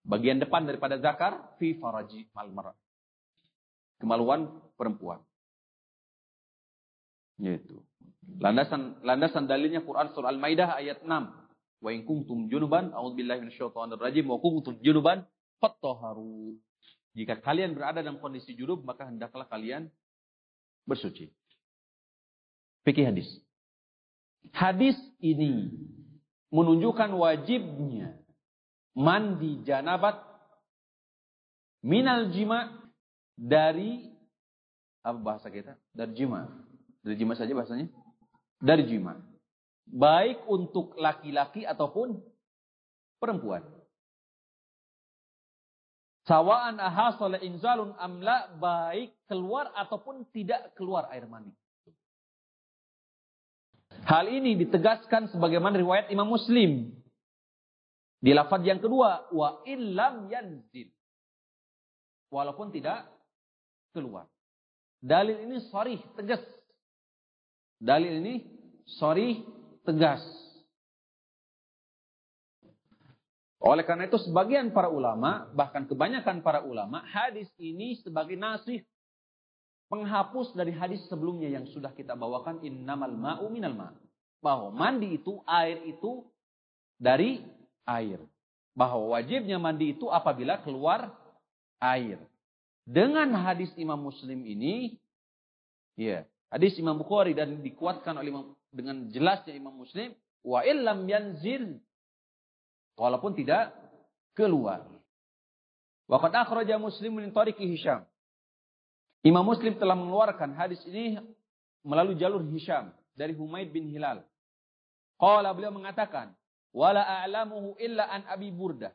bagian 0.03 0.41
depan 0.43 0.67
daripada 0.67 0.99
zakar 0.99 1.55
fi 1.57 1.79
faraji 1.79 2.27
mal 2.35 2.51
mar'ah. 2.51 2.77
Kemaluan 4.01 4.49
perempuan. 4.75 5.21
Yaitu. 7.37 7.79
Landasan 8.41 9.01
landasan 9.05 9.45
dalilnya 9.45 9.85
Quran 9.85 10.13
surah 10.13 10.33
Al-Maidah 10.33 10.77
ayat 10.77 11.05
6. 11.05 11.81
Wa 11.81 11.89
in 11.89 12.05
kuntum 12.05 12.49
junuban 12.49 12.93
a'udzubillahi 12.93 13.45
minasyaitonir 13.45 13.97
rajim 13.97 14.25
wa 14.29 14.37
kuntum 14.37 14.77
junuban 14.81 15.25
fattaharu. 15.61 16.57
Jika 17.13 17.41
kalian 17.43 17.75
berada 17.77 18.01
dalam 18.01 18.21
kondisi 18.21 18.55
junub 18.55 18.81
maka 18.85 19.09
hendaklah 19.09 19.45
kalian 19.49 19.89
bersuci. 20.85 21.29
Fikih 22.85 23.13
hadis. 23.13 23.29
Hadis 24.53 24.97
ini 25.21 25.69
menunjukkan 26.51 27.15
wajibnya 27.15 28.19
mandi 28.93 29.63
janabat 29.63 30.19
minal 31.81 32.29
jima 32.29 32.75
dari 33.39 34.11
apa 35.01 35.17
bahasa 35.17 35.49
kita? 35.49 35.73
Dari 35.95 36.13
jima. 36.13 36.45
Dari 37.01 37.15
jima 37.17 37.33
saja 37.33 37.49
bahasanya? 37.57 37.89
Dari 38.61 38.85
jima. 38.85 39.17
Baik 39.89 40.45
untuk 40.45 40.93
laki-laki 40.93 41.65
ataupun 41.65 42.21
perempuan. 43.17 43.65
Sawaan 46.29 46.77
ahasala 46.77 47.41
inzalun 47.41 47.97
amla 47.97 48.53
baik 48.61 49.17
keluar 49.25 49.73
ataupun 49.73 50.29
tidak 50.29 50.69
keluar 50.77 51.09
air 51.09 51.25
mani. 51.25 51.49
Hal 54.05 54.25
ini 54.27 54.57
ditegaskan 54.65 55.29
sebagaimana 55.29 55.77
riwayat 55.77 56.09
Imam 56.09 56.25
Muslim. 56.25 56.89
Di 58.21 58.31
lafaz 58.33 58.61
yang 58.61 58.81
kedua, 58.81 59.29
wa 59.33 59.65
illam 59.65 60.29
yanzil. 60.29 60.89
Walaupun 62.29 62.69
tidak 62.69 63.09
keluar. 63.93 64.29
Dalil 65.01 65.49
ini 65.49 65.57
sorry, 65.73 65.97
tegas. 66.13 66.41
Dalil 67.81 68.21
ini 68.21 68.45
sorry 69.01 69.41
tegas. 69.81 70.21
Oleh 73.61 73.85
karena 73.85 74.09
itu 74.09 74.17
sebagian 74.17 74.73
para 74.73 74.89
ulama, 74.89 75.49
bahkan 75.53 75.85
kebanyakan 75.85 76.41
para 76.41 76.65
ulama, 76.65 77.05
hadis 77.05 77.49
ini 77.61 77.97
sebagai 78.01 78.33
nasih 78.33 78.81
penghapus 79.91 80.55
dari 80.55 80.71
hadis 80.71 81.03
sebelumnya 81.11 81.51
yang 81.51 81.67
sudah 81.75 81.91
kita 81.91 82.15
bawakan 82.15 82.63
innamal 82.63 83.11
ma'u 83.11 83.51
minal 83.51 83.75
ma'. 83.75 83.91
Bahwa 84.39 84.71
mandi 84.71 85.19
itu, 85.19 85.43
air 85.43 85.83
itu 85.83 86.23
dari 86.95 87.43
air. 87.83 88.23
Bahwa 88.71 89.19
wajibnya 89.19 89.59
mandi 89.59 89.91
itu 89.91 90.07
apabila 90.07 90.63
keluar 90.63 91.11
air. 91.83 92.23
Dengan 92.87 93.35
hadis 93.35 93.69
Imam 93.75 93.99
Muslim 93.99 94.41
ini, 94.47 94.97
ya, 95.99 96.25
Hadis 96.51 96.75
Imam 96.75 96.99
Bukhari 96.99 97.31
dan 97.31 97.63
dikuatkan 97.63 98.11
oleh 98.19 98.27
Imam, 98.27 98.51
dengan 98.75 99.07
jelasnya 99.07 99.55
Imam 99.55 99.71
Muslim, 99.71 100.11
wa 100.43 100.59
illam 100.67 101.07
yanzil 101.07 101.79
walaupun 102.99 103.31
tidak 103.39 103.71
keluar. 104.35 104.83
Waqad 106.11 106.35
akhraja 106.35 106.75
Muslim 106.75 107.23
min 107.23 107.31
tariqi 107.31 107.63
Hisham. 107.71 108.03
Imam 109.21 109.45
Muslim 109.45 109.77
telah 109.77 109.93
mengeluarkan 109.93 110.57
hadis 110.57 110.81
ini 110.89 111.21
melalui 111.85 112.17
jalur 112.17 112.41
Hisham 112.49 112.89
dari 113.13 113.37
Humaid 113.37 113.69
bin 113.69 113.85
Hilal. 113.89 114.25
Qala 115.21 115.53
beliau 115.53 115.69
mengatakan, 115.69 116.33
"Wala 116.73 117.05
a'lamuhu 117.05 117.77
illa 117.77 118.09
an 118.09 118.25
Abi 118.25 118.49
Burda." 118.49 118.89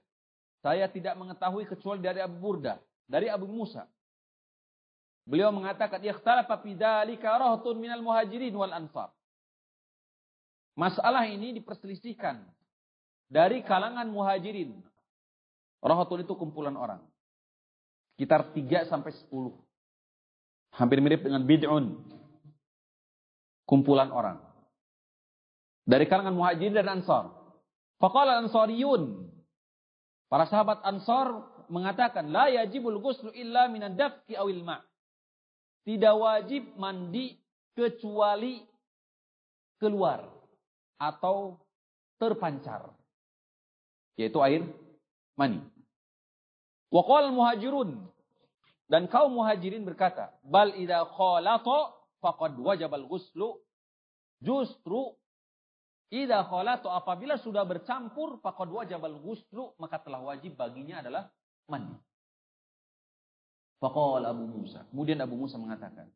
Saya 0.66 0.90
tidak 0.90 1.14
mengetahui 1.14 1.70
kecuali 1.70 2.02
dari 2.02 2.18
Abu 2.18 2.42
Burda, 2.42 2.82
dari 3.06 3.30
Abu 3.30 3.46
Musa. 3.46 3.86
Beliau 5.22 5.54
mengatakan 5.54 6.02
ikhtalafa 6.02 6.58
fi 6.58 6.74
dzalika 6.74 7.38
rahtun 7.38 7.78
minal 7.78 8.02
muhajirin 8.02 8.54
wal 8.54 8.74
ansar. 8.74 9.14
Masalah 10.74 11.26
ini 11.30 11.54
diperselisihkan 11.56 12.42
dari 13.30 13.62
kalangan 13.62 14.06
muhajirin. 14.10 14.74
Rahatun 15.82 16.26
itu 16.26 16.34
kumpulan 16.34 16.74
orang. 16.74 17.02
Sekitar 18.14 18.50
3 18.50 18.90
sampai 18.90 19.12
10. 19.12 19.65
Hampir 20.76 21.00
mirip 21.00 21.24
dengan 21.24 21.42
bid'un. 21.42 21.96
Kumpulan 23.64 24.12
orang. 24.12 24.38
Dari 25.88 26.04
kalangan 26.06 26.36
muhajirin 26.36 26.76
dan 26.76 27.00
ansar. 27.00 27.32
Faqala 27.96 28.44
ansariyun. 28.44 29.32
Para 30.28 30.44
sahabat 30.46 30.84
ansar 30.84 31.32
mengatakan, 31.72 32.28
La 32.28 32.52
yajibul 32.52 33.00
ghuslu 33.00 33.32
illa 33.32 33.66
minan 33.72 33.96
dafki 33.96 34.36
awil 34.36 34.62
ma' 34.62 34.82
tidak 35.86 36.14
wajib 36.18 36.66
mandi 36.74 37.38
kecuali 37.78 38.58
keluar 39.78 40.26
atau 40.98 41.62
terpancar 42.18 42.90
yaitu 44.18 44.42
air 44.42 44.66
mani. 45.38 45.62
Waqal 46.90 47.30
muhajirun 47.30 48.02
dan 48.86 49.10
kaum 49.10 49.34
muhajirin 49.34 49.82
berkata, 49.82 50.30
bal 50.46 50.70
idza 50.78 51.02
khalata 51.10 51.94
faqad 52.22 52.54
wajabal 52.54 53.06
ghuslu. 53.10 53.58
Justru 54.38 55.10
idza 56.14 56.46
khalata 56.46 56.94
apabila 56.94 57.34
sudah 57.42 57.66
bercampur 57.66 58.38
faqad 58.38 58.70
wajabal 58.70 59.18
ghuslu 59.18 59.74
maka 59.82 59.98
telah 59.98 60.22
wajib 60.22 60.54
baginya 60.54 61.02
adalah 61.02 61.26
mandi. 61.66 61.98
Faqal 63.82 64.22
Abu 64.22 64.46
Musa. 64.46 64.86
Kemudian 64.88 65.18
Abu 65.18 65.34
Musa 65.34 65.58
mengatakan, 65.58 66.06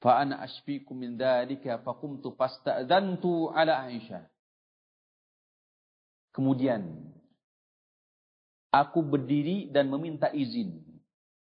Fa 0.00 0.16
ana 0.16 0.40
ashfikum 0.40 0.96
min 0.96 1.20
dzalika 1.20 1.84
faqumtu 1.84 2.32
fasta'dzantu 2.40 3.52
ala 3.52 3.84
Aisyah. 3.84 4.24
Kemudian 6.32 7.04
aku 8.72 9.04
berdiri 9.04 9.68
dan 9.68 9.92
meminta 9.92 10.32
izin 10.32 10.89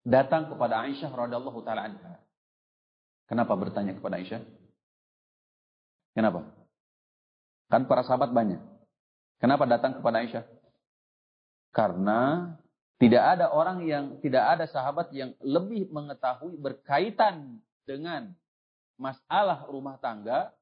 datang 0.04 0.52
kepada 0.52 0.84
Aisyah 0.84 1.12
radhiyallahu 1.12 1.60
taala 1.64 1.88
anha. 1.92 2.20
Kenapa 3.28 3.56
bertanya 3.56 3.96
kepada 3.96 4.20
Aisyah? 4.20 4.44
Kenapa? 6.14 6.46
Kan 7.72 7.90
para 7.90 8.06
sahabat 8.06 8.36
banyak. 8.36 8.62
Kenapa 9.40 9.66
datang 9.66 9.98
kepada 9.98 10.22
Aisyah? 10.22 10.46
Karena 11.74 12.54
tidak 13.02 13.20
ada 13.20 13.52
orang 13.52 13.84
yang, 13.84 14.22
tidak 14.24 14.44
ada 14.46 14.66
sahabat 14.70 15.10
yang 15.12 15.34
lebih 15.42 15.90
mengetahui 15.90 16.56
berkaitan 16.56 17.60
dengan 17.84 18.32
masalah 18.96 19.68
rumah 19.68 20.00
tangga, 20.00 20.54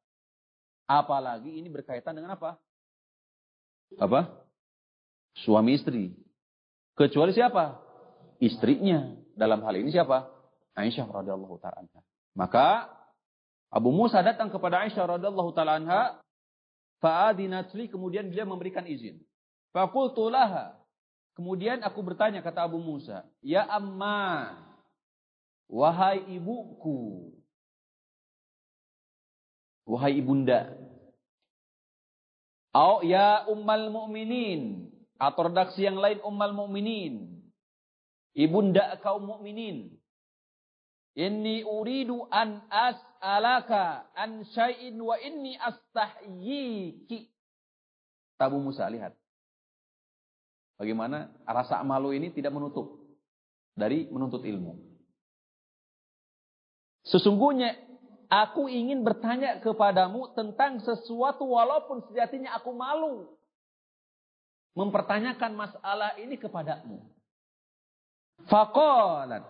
apalagi 0.89 1.62
ini 1.62 1.69
berkaitan 1.69 2.17
dengan 2.17 2.33
apa? 2.39 2.57
Apa? 4.00 4.33
Suami 5.45 5.77
istri. 5.77 6.15
Kecuali 6.95 7.36
siapa? 7.36 7.77
Istrinya. 8.41 9.20
Dalam 9.35 9.63
hal 9.63 9.75
ini 9.79 9.91
siapa? 9.91 10.27
Aisyah 10.75 11.07
radhiyallahu 11.07 11.59
taala 11.59 11.83
Maka 12.35 12.88
Abu 13.71 13.91
Musa 13.91 14.19
datang 14.23 14.51
kepada 14.51 14.83
Aisyah 14.83 15.17
radhiyallahu 15.17 15.51
taala 15.55 15.79
anha, 15.79 16.19
fa'adinatli 17.00 17.91
kemudian 17.91 18.31
dia 18.31 18.43
memberikan 18.43 18.83
izin. 18.88 19.19
Faqultu 19.71 20.27
laha 20.27 20.81
Kemudian 21.31 21.79
aku 21.79 22.03
bertanya 22.03 22.43
kata 22.43 22.67
Abu 22.67 22.83
Musa, 22.83 23.23
"Ya 23.39 23.63
amma, 23.63 24.51
wahai 25.71 26.27
ibuku, 26.27 27.31
wahai 29.88 30.19
ibunda, 30.19 30.75
au 32.75 33.00
ya 33.07 33.47
ummal 33.47 33.88
mu'minin, 33.88 34.91
atau 35.15 35.47
redaksi 35.47 35.88
yang 35.88 35.95
lain 35.95 36.19
ummal 36.19 36.51
mu'minin, 36.51 37.30
ibunda 38.35 39.00
kaum 39.03 39.27
mukminin, 39.27 40.01
Inni 41.11 41.67
uridu 41.67 42.24
an 42.31 42.63
as'alaka 42.72 44.07
an 44.15 44.48
syai'in 44.55 44.96
wa 44.96 45.20
inni 45.20 45.59
astahyiki. 45.59 47.27
Tabu 48.39 48.63
Musa, 48.63 48.87
lihat. 48.87 49.11
Bagaimana 50.79 51.29
rasa 51.44 51.83
malu 51.83 52.15
ini 52.15 52.31
tidak 52.31 52.55
menutup 52.55 52.96
dari 53.75 54.07
menuntut 54.07 54.41
ilmu. 54.48 54.79
Sesungguhnya 57.05 57.75
aku 58.31 58.72
ingin 58.72 59.03
bertanya 59.03 59.59
kepadamu 59.59 60.31
tentang 60.31 60.79
sesuatu 60.79 61.44
walaupun 61.44 62.07
sejatinya 62.07 62.55
aku 62.55 62.72
malu 62.72 63.27
mempertanyakan 64.79 65.53
masalah 65.59 66.15
ini 66.17 66.39
kepadamu. 66.39 67.03
Faqalat. 68.50 69.44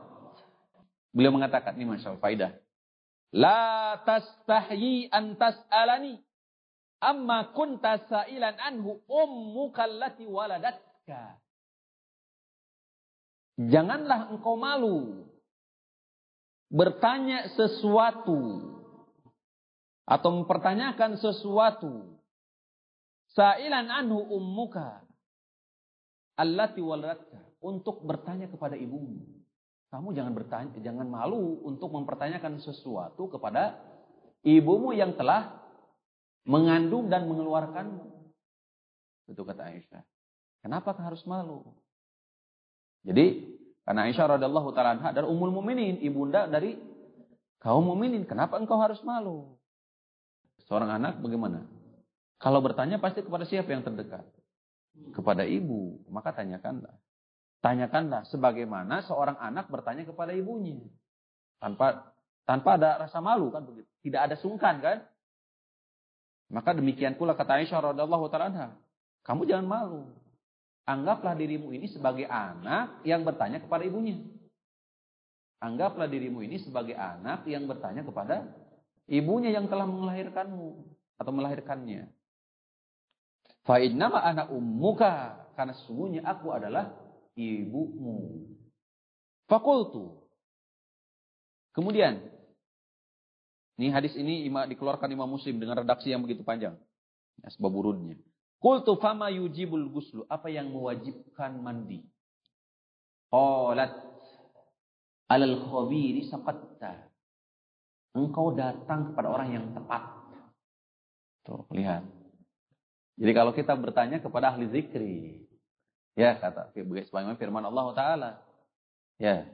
Beliau 1.12 1.36
mengatakan 1.36 1.76
ini 1.76 1.86
Masya 1.88 2.16
Allah 2.16 2.24
faidah. 2.24 2.52
La 3.32 3.96
tastahyi 4.04 5.08
an 5.12 5.40
tas'alani 5.40 6.20
amma 7.00 7.52
kunta 7.56 8.04
sa'ilan 8.08 8.60
anhu 8.60 9.00
ummuka 9.08 9.88
allati 9.88 10.28
waladat 10.28 10.80
Janganlah 13.60 14.32
engkau 14.32 14.56
malu 14.56 15.28
bertanya 16.72 17.52
sesuatu 17.52 18.64
atau 20.08 20.30
mempertanyakan 20.42 21.20
sesuatu. 21.20 22.16
Sa'ilan 23.36 23.92
anhu 23.92 24.24
ummuka 24.28 25.04
allati 26.40 26.80
waladatka 26.80 27.51
untuk 27.62 28.02
bertanya 28.02 28.50
kepada 28.50 28.74
ibumu. 28.76 29.22
Kamu 29.94 30.16
jangan 30.16 30.34
bertanya, 30.34 30.72
jangan 30.82 31.08
malu 31.08 31.62
untuk 31.68 31.92
mempertanyakan 31.94 32.60
sesuatu 32.64 33.28
kepada 33.28 33.78
ibumu 34.42 34.96
yang 34.96 35.14
telah 35.14 35.62
mengandung 36.48 37.12
dan 37.12 37.30
mengeluarkanmu. 37.30 38.34
Itu 39.30 39.46
kata 39.46 39.70
Aisyah. 39.72 40.04
Kenapa 40.66 40.96
harus 40.98 41.22
malu? 41.30 41.64
Jadi 43.06 43.58
karena 43.86 44.08
Aisyah 44.08 44.38
radhiallahu 44.38 44.70
taala 44.72 44.98
adalah 44.98 45.28
ummul 45.28 45.54
mukminin, 45.54 46.02
ibunda 46.02 46.46
dari 46.48 46.78
kaum 47.60 47.86
mukminin. 47.86 48.24
Kenapa 48.26 48.58
engkau 48.58 48.78
harus 48.80 49.02
malu? 49.04 49.58
Seorang 50.70 51.02
anak 51.02 51.20
bagaimana? 51.20 51.66
Kalau 52.42 52.64
bertanya 52.64 52.98
pasti 52.98 53.22
kepada 53.22 53.46
siapa 53.46 53.70
yang 53.70 53.84
terdekat? 53.86 54.26
Kepada 55.14 55.46
ibu. 55.46 56.02
Maka 56.10 56.32
tanyakanlah. 56.32 56.94
Tanyakanlah 57.62 58.26
sebagaimana 58.26 59.06
seorang 59.06 59.38
anak 59.38 59.70
bertanya 59.70 60.02
kepada 60.06 60.34
ibunya. 60.34 60.82
Tanpa 61.62 62.10
tanpa 62.50 62.82
ada 62.82 63.06
rasa 63.06 63.22
malu 63.22 63.54
kan 63.54 63.62
begitu. 63.62 63.86
Tidak 64.02 64.18
ada 64.18 64.36
sungkan 64.42 64.82
kan? 64.82 65.06
Maka 66.50 66.74
demikian 66.74 67.16
pula 67.16 67.38
kata 67.38 67.62
Aisyah 67.62 67.94
radhiallahu 67.94 68.26
taala 68.34 68.82
kamu 69.22 69.46
jangan 69.46 69.68
malu. 69.70 70.02
Anggaplah 70.90 71.38
dirimu 71.38 71.70
ini 71.72 71.86
sebagai 71.88 72.26
anak 72.26 73.06
yang 73.06 73.22
bertanya 73.22 73.62
kepada 73.62 73.86
ibunya. 73.86 74.18
Anggaplah 75.62 76.10
dirimu 76.10 76.42
ini 76.42 76.58
sebagai 76.58 76.98
anak 76.98 77.46
yang 77.46 77.70
bertanya 77.70 78.02
kepada 78.02 78.50
ibunya 79.06 79.54
yang 79.54 79.70
telah 79.70 79.86
melahirkanmu 79.86 80.70
atau 81.22 81.32
melahirkannya. 81.32 82.10
Fa'innama 83.62 84.26
anak 84.26 84.50
ummuka 84.50 85.38
karena 85.54 85.78
sesungguhnya 85.78 86.26
aku 86.26 86.50
adalah 86.50 86.90
ibumu. 87.36 88.48
Fakultu. 89.48 90.24
Kemudian 91.72 92.20
ini 93.80 93.90
hadis 93.90 94.14
ini 94.14 94.46
dikeluarkan 94.48 95.10
Imam 95.10 95.26
Muslim 95.26 95.58
dengan 95.58 95.82
redaksi 95.82 96.12
yang 96.12 96.22
begitu 96.22 96.44
panjang. 96.46 96.78
Asbab 97.42 97.74
urunnya. 97.74 98.20
Qultu 98.62 98.94
fama 99.02 99.34
yujibul 99.34 99.90
guslu. 99.90 100.22
Apa 100.30 100.54
yang 100.54 100.70
mewajibkan 100.70 101.58
mandi? 101.58 102.06
Qalat 103.34 103.96
alal 105.26 105.58
khabiri 105.66 106.30
saqatta. 106.30 107.10
Engkau 108.14 108.54
datang 108.54 109.12
kepada 109.12 109.32
orang 109.32 109.50
yang 109.56 109.66
tepat. 109.72 110.04
Tuh, 111.48 111.66
lihat. 111.74 112.06
Jadi 113.18 113.32
kalau 113.34 113.56
kita 113.56 113.74
bertanya 113.74 114.22
kepada 114.22 114.54
ahli 114.54 114.70
zikri, 114.70 115.42
ya 116.16 116.36
kata 116.40 116.72
bagaimana 116.76 117.40
firman 117.40 117.64
Allah 117.66 117.86
taala. 117.96 118.30
Ya. 119.22 119.46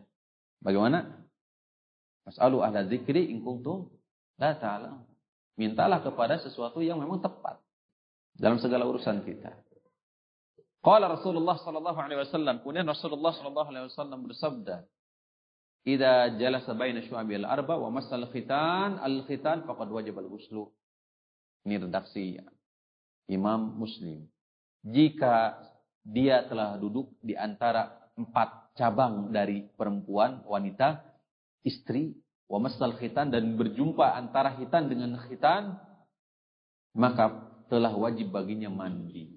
Bagaimana? 0.64 1.28
Mas'alu 2.28 2.60
ahla 2.64 2.88
zikri 2.88 3.30
in 3.32 3.44
kuntum 3.44 3.92
la 4.40 4.56
ta'lam. 4.58 5.06
Mintalah 5.58 6.04
kepada 6.06 6.38
sesuatu 6.38 6.84
yang 6.86 7.02
memang 7.02 7.24
tepat 7.24 7.58
dalam 8.38 8.62
segala 8.62 8.86
urusan 8.86 9.26
kita. 9.26 9.58
Qala 10.86 11.10
Rasulullah 11.10 11.58
sallallahu 11.58 12.00
alaihi 12.00 12.22
wasallam, 12.22 12.62
kemudian 12.62 12.86
Rasulullah 12.86 13.34
sallallahu 13.34 13.70
alaihi 13.74 13.86
wasallam 13.90 14.20
bersabda, 14.30 14.86
"Idza 15.84 16.38
jalasa 16.38 16.72
baina 16.78 17.02
syu'abil 17.02 17.44
arba 17.44 17.76
wa 17.76 17.90
masal 17.90 18.30
khitan, 18.30 19.02
al-khitan 19.02 19.66
faqad 19.66 19.90
wajib 19.90 20.16
al-ghuslu." 20.22 20.70
Ini 21.66 21.84
redaksi 21.84 22.40
Imam 23.28 23.76
Muslim. 23.76 24.24
jika 24.88 25.60
dia 26.08 26.48
telah 26.48 26.80
duduk 26.80 27.12
di 27.20 27.36
antara 27.36 28.08
empat 28.16 28.72
cabang 28.80 29.28
dari 29.36 29.68
perempuan, 29.76 30.40
wanita, 30.48 31.04
istri, 31.68 32.16
wa 32.48 32.64
masal 32.64 32.96
khitan 32.96 33.28
dan 33.28 33.60
berjumpa 33.60 34.16
antara 34.16 34.56
khitan 34.56 34.88
dengan 34.88 35.20
khitan, 35.28 35.76
maka 36.96 37.44
telah 37.68 37.92
wajib 37.92 38.32
baginya 38.32 38.72
mandi. 38.72 39.36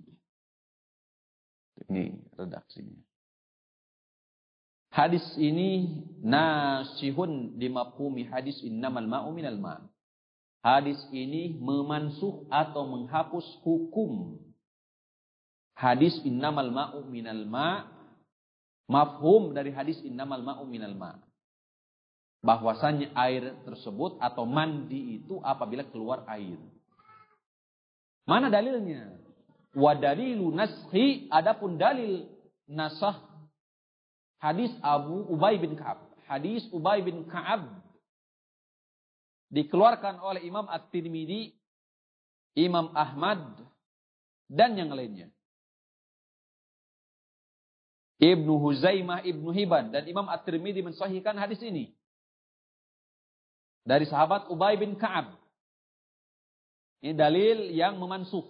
Ini 1.91 2.15
redaksinya. 2.39 3.03
Hadis 4.91 5.23
ini 5.39 6.03
nasihun 6.23 7.59
dimafhumi 7.59 8.27
hadis 8.27 8.59
innamal 8.63 9.07
ma'u 9.07 9.31
minal 9.35 9.59
ma'. 9.59 9.83
Hadis 10.61 10.99
ini 11.11 11.57
memansuh 11.57 12.47
atau 12.53 12.85
menghapus 12.85 13.65
hukum 13.65 14.39
hadis 15.81 16.21
innamal 16.29 16.69
ma'u 16.69 17.01
minal 17.09 17.49
ma' 17.49 17.89
mafhum 18.85 19.57
dari 19.57 19.73
hadis 19.73 19.97
innamal 20.05 20.45
ma'u 20.45 20.69
minal 20.69 20.93
ma' 20.93 21.17
bahwasanya 22.45 23.17
air 23.17 23.57
tersebut 23.65 24.21
atau 24.21 24.45
mandi 24.45 25.21
itu 25.21 25.41
apabila 25.41 25.85
keluar 25.89 26.25
air. 26.29 26.57
Mana 28.29 28.53
dalilnya? 28.53 29.17
Wa 29.73 29.97
dalilu 29.97 30.53
nashi 30.53 31.29
adapun 31.33 31.81
dalil 31.81 32.29
nasah 32.69 33.17
hadis 34.41 34.73
Abu 34.85 35.29
Ubay 35.33 35.61
bin 35.61 35.77
Ka'ab. 35.77 36.01
Hadis 36.29 36.65
Ubay 36.73 37.05
bin 37.05 37.29
Ka'ab 37.29 37.69
dikeluarkan 39.51 40.23
oleh 40.23 40.47
Imam 40.47 40.65
At-Tirmidzi, 40.71 41.55
Imam 42.57 42.95
Ahmad 42.95 43.63
dan 44.47 44.79
yang 44.79 44.91
lainnya. 44.95 45.29
Ibnu 48.21 48.61
Huzaimah, 48.61 49.25
Ibnu 49.25 49.49
Hibban 49.57 49.97
dan 49.97 50.05
Imam 50.05 50.29
At-Tirmidzi 50.29 50.85
mensahihkan 50.85 51.41
hadis 51.41 51.57
ini. 51.65 51.97
Dari 53.81 54.05
sahabat 54.05 54.53
Ubay 54.53 54.77
bin 54.77 55.01
Ka'ab. 55.01 55.41
Ini 57.01 57.17
dalil 57.17 57.73
yang 57.73 57.97
memansuh. 57.97 58.45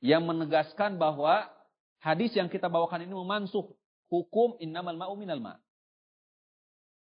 Yang 0.00 0.24
menegaskan 0.24 0.96
bahwa 0.96 1.52
hadis 2.00 2.32
yang 2.32 2.48
kita 2.48 2.72
bawakan 2.72 3.04
ini 3.04 3.12
memansuh 3.12 3.76
hukum 4.08 4.56
innamal 4.56 4.96
ma'u 4.96 5.20
minal 5.20 5.44
ma'. 5.44 5.60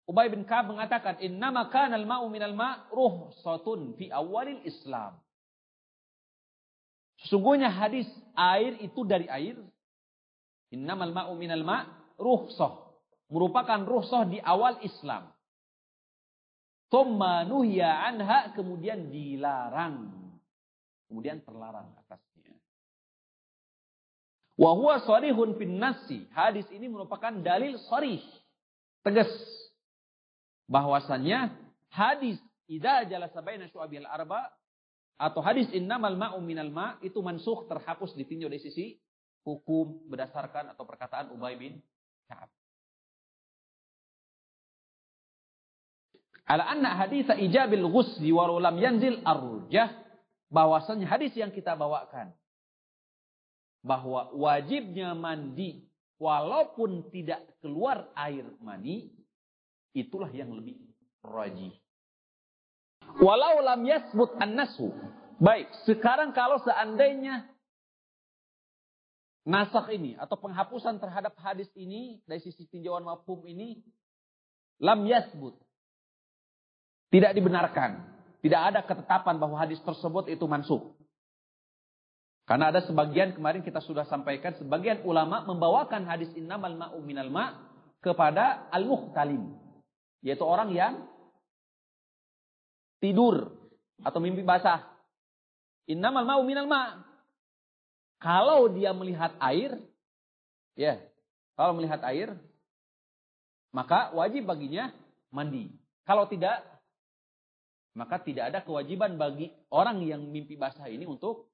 Ubay 0.04 0.28
bin 0.28 0.44
Ka'ab 0.44 0.76
mengatakan 0.76 1.24
innama 1.24 1.72
kanal 1.72 2.04
ma'u 2.04 2.28
minal 2.28 2.52
ma' 2.52 2.84
ruhsatun 2.92 3.96
fi 3.96 4.12
awalil 4.12 4.60
Islam. 4.68 5.24
Sesungguhnya 7.24 7.72
hadis 7.72 8.12
air 8.36 8.76
itu 8.84 9.08
dari 9.08 9.32
air 9.32 9.56
Innamal 10.74 11.14
ma'u 11.14 11.38
minal 11.38 11.62
ma' 11.62 11.86
ruhsah. 12.18 12.82
Merupakan 13.30 13.86
ruhsah 13.86 14.26
di 14.26 14.42
awal 14.42 14.82
Islam. 14.82 15.30
Thumma 16.90 17.46
nuhya 17.46 18.10
anha 18.10 18.54
kemudian 18.58 19.14
dilarang. 19.14 20.10
Kemudian 21.06 21.46
terlarang 21.46 21.94
atasnya. 22.02 22.58
Wa 24.58 24.74
huwa 24.74 24.98
sarihun 25.06 25.58
fin 25.62 25.78
nasi. 25.78 26.26
Hadis 26.34 26.66
ini 26.74 26.90
merupakan 26.90 27.34
dalil 27.38 27.78
sarih. 27.90 28.22
Tegas. 29.06 29.30
Bahwasannya 30.66 31.54
hadis 31.94 32.42
idza 32.66 33.06
jalasa 33.06 33.46
baina 33.46 33.70
syu'abil 33.70 34.10
arba 34.10 34.50
atau 35.22 35.46
hadis 35.46 35.70
innamal 35.70 36.18
ma'u 36.18 36.42
minal 36.42 36.74
ma' 36.74 36.98
itu 37.06 37.22
mansuh 37.22 37.70
terhapus 37.70 38.18
ditinjau 38.18 38.50
dari 38.50 38.62
sisi 38.62 38.98
hukum 39.44 40.08
berdasarkan 40.08 40.72
atau 40.76 40.84
perkataan 40.88 41.32
Ubay 41.36 41.60
bin 41.60 41.80
Ka'ab. 42.32 42.50
Ala 46.44 46.68
anna 46.68 47.00
hadis 47.00 47.28
ijabil 47.28 47.88
ghusli 47.88 48.32
wa 48.36 48.52
lam 48.60 48.76
yanzil 48.76 49.24
arjah 49.24 49.96
bahwasanya 50.52 51.08
hadis 51.08 51.32
yang 51.40 51.56
kita 51.56 51.76
bawakan 51.80 52.36
bahwa 53.84 54.32
wajibnya 54.36 55.16
mandi 55.16 55.88
walaupun 56.20 57.12
tidak 57.12 57.44
keluar 57.64 58.12
air 58.16 58.48
mani 58.64 59.12
itulah 59.96 60.32
yang 60.32 60.52
lebih 60.52 60.80
rajih. 61.24 61.76
Walau 63.20 63.60
lam 63.64 63.84
yasbut 63.84 64.36
an-nasu. 64.40 64.92
Baik, 65.44 65.68
sekarang 65.84 66.32
kalau 66.32 66.60
seandainya 66.64 67.52
nasakh 69.44 69.92
ini 69.92 70.16
atau 70.16 70.40
penghapusan 70.40 71.04
terhadap 71.04 71.36
hadis 71.40 71.68
ini 71.76 72.24
dari 72.24 72.40
sisi 72.40 72.64
tinjauan 72.68 73.04
mafhum 73.04 73.44
ini 73.44 73.84
lam 74.80 75.04
yasbut. 75.04 75.56
Tidak 77.12 77.32
dibenarkan. 77.36 78.10
Tidak 78.44 78.60
ada 78.60 78.84
ketetapan 78.84 79.40
bahwa 79.40 79.56
hadis 79.56 79.80
tersebut 79.86 80.28
itu 80.28 80.44
mansuh. 80.50 80.92
Karena 82.44 82.76
ada 82.76 82.84
sebagian 82.84 83.32
kemarin 83.32 83.64
kita 83.64 83.80
sudah 83.80 84.04
sampaikan 84.12 84.52
sebagian 84.60 85.00
ulama 85.08 85.48
membawakan 85.48 86.04
hadis 86.04 86.28
innamal 86.36 86.76
ma'u 86.76 87.00
minal 87.00 87.32
ma' 87.32 87.56
kepada 88.04 88.68
al-muhtalim. 88.68 89.56
Yaitu 90.20 90.44
orang 90.44 90.76
yang 90.76 91.08
tidur 93.00 93.48
atau 94.04 94.20
mimpi 94.20 94.44
basah. 94.44 94.84
Innamal 95.88 96.28
ma'u 96.28 96.44
minal 96.44 96.68
ma' 96.68 97.13
Kalau 98.24 98.72
dia 98.72 98.96
melihat 98.96 99.36
air, 99.44 99.76
ya, 100.80 100.96
kalau 101.60 101.76
melihat 101.76 102.00
air, 102.08 102.32
maka 103.76 104.16
wajib 104.16 104.48
baginya 104.48 104.96
mandi. 105.28 105.76
Kalau 106.08 106.24
tidak, 106.32 106.64
maka 108.00 108.24
tidak 108.24 108.48
ada 108.48 108.64
kewajiban 108.64 109.20
bagi 109.20 109.52
orang 109.68 110.08
yang 110.08 110.24
mimpi 110.24 110.56
basah 110.56 110.88
ini 110.88 111.04
untuk 111.04 111.52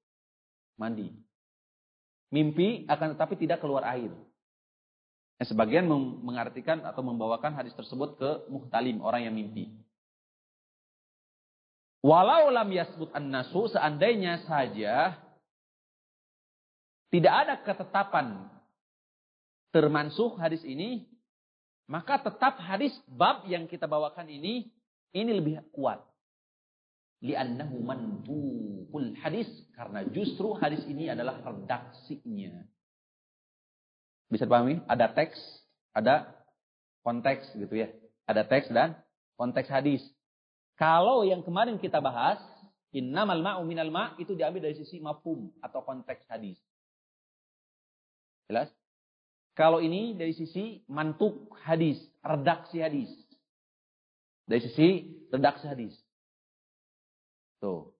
mandi. 0.77 1.09
Mimpi 2.29 2.85
akan 2.85 3.17
tetapi 3.17 3.33
tidak 3.41 3.65
keluar 3.65 3.81
air. 3.89 4.13
Nah, 5.41 5.47
sebagian 5.49 5.89
mengartikan 6.21 6.85
atau 6.85 7.01
membawakan 7.01 7.57
hadis 7.57 7.73
tersebut 7.73 8.21
ke 8.21 8.29
muhtalim, 8.53 9.01
orang 9.01 9.25
yang 9.25 9.33
mimpi. 9.33 9.73
Walau 12.05 12.53
lam 12.53 12.69
yasbut 12.69 13.09
an-nasu, 13.17 13.73
seandainya 13.73 14.45
saja 14.45 15.17
tidak 17.09 17.33
ada 17.33 17.55
ketetapan 17.65 18.49
termansuh 19.73 20.37
hadis 20.37 20.61
ini, 20.65 21.09
maka 21.89 22.21
tetap 22.21 22.61
hadis 22.61 22.93
bab 23.09 23.45
yang 23.49 23.65
kita 23.65 23.89
bawakan 23.89 24.29
ini 24.29 24.69
ini 25.13 25.31
lebih 25.33 25.65
kuat. 25.73 26.01
Li'annahu 27.19 27.83
mantuqul 27.83 29.11
hadis 29.19 29.49
karena 29.75 30.05
justru 30.07 30.55
hadis 30.55 30.85
ini 30.87 31.11
adalah 31.11 31.41
redaksinya. 31.43 32.63
Bisa 34.29 34.45
dipahami? 34.45 34.79
Ada 34.85 35.09
teks, 35.11 35.35
ada 35.91 36.29
konteks 37.01 37.57
gitu 37.57 37.73
ya. 37.73 37.89
Ada 38.29 38.45
teks 38.45 38.69
dan 38.69 38.93
konteks 39.35 39.67
hadis. 39.67 40.05
Kalau 40.77 41.25
yang 41.25 41.41
kemarin 41.41 41.81
kita 41.81 41.99
bahas, 41.99 42.39
innamal 42.93 43.41
ma'u 43.41 43.65
minal 43.65 43.89
ma' 43.89 44.15
itu 44.21 44.37
diambil 44.37 44.69
dari 44.69 44.77
sisi 44.77 45.01
mafhum 45.01 45.49
atau 45.59 45.81
konteks 45.83 46.23
hadis. 46.29 46.55
Jelas? 48.49 48.73
Kalau 49.53 49.77
ini 49.77 50.17
dari 50.17 50.33
sisi 50.33 50.81
mantuk 50.89 51.53
hadis, 51.61 52.01
redaksi 52.25 52.81
hadis. 52.81 53.13
Dari 54.49 54.61
sisi 54.65 54.87
redaksi 55.29 55.69
hadis. 55.69 55.93
Tuh. 57.61 57.93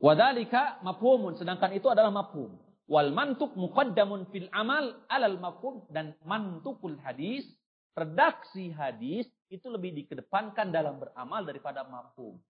Wadalika 0.00 0.80
mafhumun. 0.80 1.36
Sedangkan 1.36 1.76
itu 1.76 1.92
adalah 1.92 2.08
mafhum. 2.08 2.56
Wal 2.88 3.12
mantuk 3.12 3.52
muqaddamun 3.60 4.32
fil 4.32 4.48
amal 4.56 5.04
alal 5.12 5.36
mafhum. 5.36 5.84
Dan 5.92 6.16
mantukul 6.24 6.96
hadis, 7.04 7.44
redaksi 7.92 8.72
hadis, 8.72 9.28
itu 9.52 9.68
lebih 9.68 9.92
dikedepankan 9.92 10.72
dalam 10.72 10.96
beramal 10.96 11.44
daripada 11.44 11.84
mafhum. 11.84 12.40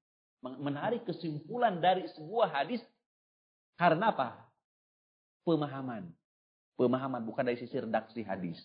Menarik 0.46 1.02
kesimpulan 1.02 1.82
dari 1.82 2.06
sebuah 2.14 2.54
hadis. 2.54 2.78
Karena 3.74 4.14
apa? 4.14 4.46
Pemahaman 5.42 6.19
pemahaman, 6.80 7.20
bukan 7.28 7.44
dari 7.44 7.60
sisi 7.60 7.76
redaksi 7.76 8.24
hadis. 8.24 8.56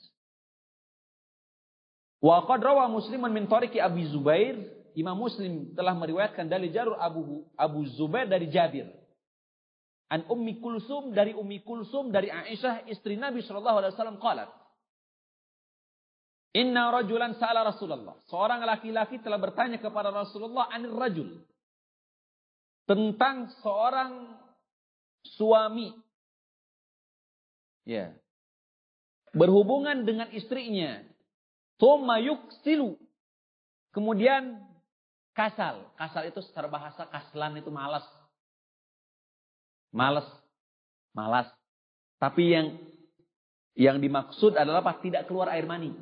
Wa 2.23 2.47
qad 2.47 2.63
rawa 2.63 2.88
Muslimun 2.88 3.36
min 3.36 3.51
tariqi 3.51 3.84
Abi 3.84 4.08
Zubair, 4.08 4.56
Imam 4.95 5.19
Muslim 5.19 5.75
telah 5.75 5.91
meriwayatkan 5.91 6.47
dari 6.47 6.71
jalur 6.71 6.95
Abu 6.95 7.43
Abu 7.60 7.84
Zubair 7.99 8.32
dari 8.32 8.47
Jabir. 8.47 8.88
An 10.08 10.23
Ummi 10.32 10.63
Kulsum 10.63 11.12
dari 11.12 11.36
Ummi 11.36 11.60
Kulsum 11.67 12.15
dari 12.15 12.32
Aisyah 12.32 12.88
istri 12.88 13.19
Nabi 13.19 13.43
sallallahu 13.43 13.78
alaihi 13.84 13.93
wasallam 13.97 14.21
qalat 14.21 14.47
Inna 16.56 16.88
rajulan 16.88 17.36
sa'ala 17.36 17.67
Rasulullah. 17.67 18.15
Seorang 18.32 18.63
laki-laki 18.63 19.19
telah 19.19 19.36
bertanya 19.36 19.75
kepada 19.75 20.08
Rasulullah 20.08 20.71
anir 20.71 20.95
rajul. 20.95 21.43
Tentang 22.88 23.51
seorang 23.60 24.39
suami 25.36 25.91
Ya. 27.86 28.17
Berhubungan 29.32 30.04
dengan 30.04 30.28
istrinya. 30.34 31.06
Thumma 31.78 32.17
yuksilu. 32.19 32.98
Kemudian 33.93 34.60
kasal. 35.38 35.93
Kasal 35.95 36.28
itu 36.28 36.41
secara 36.43 36.67
bahasa 36.67 37.06
kaslan 37.08 37.62
itu 37.62 37.69
malas. 37.69 38.04
Malas. 39.93 40.28
Malas. 41.13 41.48
Tapi 42.19 42.43
yang 42.52 42.67
yang 43.76 43.98
dimaksud 44.00 44.56
adalah 44.56 44.82
apa? 44.82 45.00
Tidak 45.00 45.30
keluar 45.30 45.54
air 45.54 45.67
mani. 45.67 45.93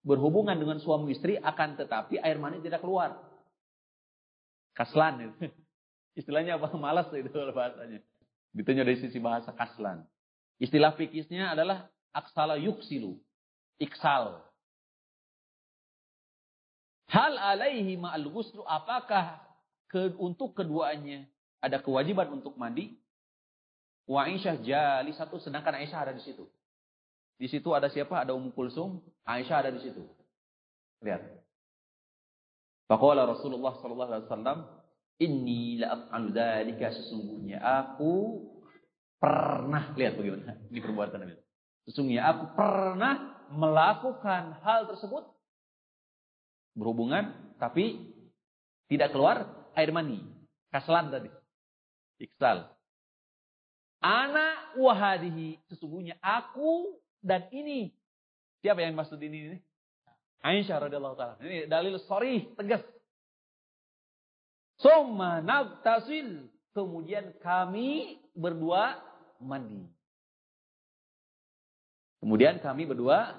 Berhubungan 0.00 0.56
dengan 0.56 0.80
suami 0.80 1.12
istri 1.12 1.36
akan 1.36 1.76
tetapi 1.76 2.20
air 2.20 2.38
mani 2.40 2.60
tidak 2.60 2.80
keluar. 2.84 3.18
Kaslan 4.76 5.28
itu. 5.28 5.48
Istilahnya 6.20 6.60
apa? 6.60 6.72
Malas 6.76 7.08
itu 7.12 7.28
bahasanya. 7.32 8.04
Ditanya 8.52 8.84
dari 8.84 9.00
sisi 9.00 9.16
bahasa 9.16 9.52
kaslan. 9.56 10.04
Istilah 10.60 10.92
fikisnya 10.92 11.56
adalah 11.56 11.88
aksala 12.12 12.60
yuksilu. 12.60 13.16
Iksal. 13.80 14.44
Hal 17.10 17.34
alaihi 17.34 17.96
ma'al 17.96 18.28
ghuslu. 18.28 18.60
Apakah 18.68 19.40
ke, 19.88 20.14
untuk 20.20 20.54
keduanya 20.54 21.24
ada 21.64 21.80
kewajiban 21.80 22.28
untuk 22.38 22.54
mandi? 22.60 23.00
Wa 24.04 24.28
Aisyah 24.28 24.60
jali 24.60 25.16
satu 25.16 25.40
sedangkan 25.40 25.80
Aisyah 25.80 26.06
ada 26.06 26.12
di 26.12 26.22
situ. 26.22 26.44
Di 27.40 27.48
situ 27.48 27.72
ada 27.72 27.88
siapa? 27.88 28.20
Ada 28.20 28.36
Ummu 28.36 28.52
Kulsum, 28.52 29.00
Aisyah 29.24 29.64
ada 29.64 29.70
di 29.72 29.80
situ. 29.80 30.04
Lihat. 31.00 31.24
Faqala 32.84 33.24
Rasulullah 33.24 33.80
sallallahu 33.80 34.10
alaihi 34.12 34.26
wasallam, 34.28 34.58
"Inni 35.24 35.80
la 35.80 35.96
af'alu 35.96 36.36
dzalika 36.36 36.92
sesungguhnya 36.92 37.62
aku 37.64 38.44
pernah 39.20 39.92
lihat 39.94 40.16
bagaimana 40.16 40.56
ini 40.72 40.80
perbuatan 40.80 41.20
Nabi. 41.20 41.36
Sesungguhnya 41.84 42.24
aku 42.24 42.56
pernah 42.56 43.44
melakukan 43.52 44.56
hal 44.64 44.88
tersebut 44.88 45.28
berhubungan 46.72 47.54
tapi 47.60 48.10
tidak 48.88 49.12
keluar 49.12 49.68
air 49.76 49.92
mani. 49.92 50.24
Kaslan 50.72 51.12
tadi. 51.12 51.28
Iksal. 52.18 52.66
Anak 54.00 54.80
wahadihi. 54.80 55.60
Sesungguhnya 55.68 56.16
aku 56.24 56.96
dan 57.20 57.46
ini. 57.52 57.92
Siapa 58.64 58.80
yang 58.80 58.96
maksud 58.96 59.20
ini? 59.20 59.52
ini? 59.52 59.58
Aisyah 60.40 60.88
radhiyallahu 60.88 61.16
taala. 61.20 61.36
Ini 61.44 61.68
dalil 61.68 62.00
sorry, 62.08 62.48
tegas. 62.56 62.80
Summa 64.80 65.44
nagtasil. 65.44 66.48
Kemudian 66.70 67.34
kami 67.42 68.22
berdua 68.32 69.09
mandi. 69.40 69.82
Kemudian 72.20 72.60
kami 72.60 72.84
berdua 72.84 73.32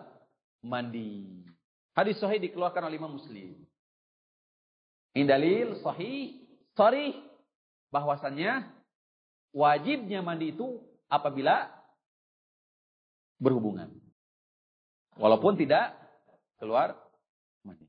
mandi. 0.65 1.45
Hadis 1.93 2.17
sahih 2.17 2.41
dikeluarkan 2.41 2.89
oleh 2.89 2.97
Imam 2.97 3.13
Muslim. 3.13 3.53
Ini 5.11 5.27
dalil 5.27 5.77
sahih, 5.83 6.41
sorry, 6.73 7.13
bahwasannya 7.91 8.63
wajibnya 9.51 10.23
mandi 10.23 10.55
itu 10.55 10.79
apabila 11.11 11.67
berhubungan. 13.37 13.91
Walaupun 15.19 15.59
tidak 15.59 15.91
keluar 16.55 16.95
mani. 17.67 17.85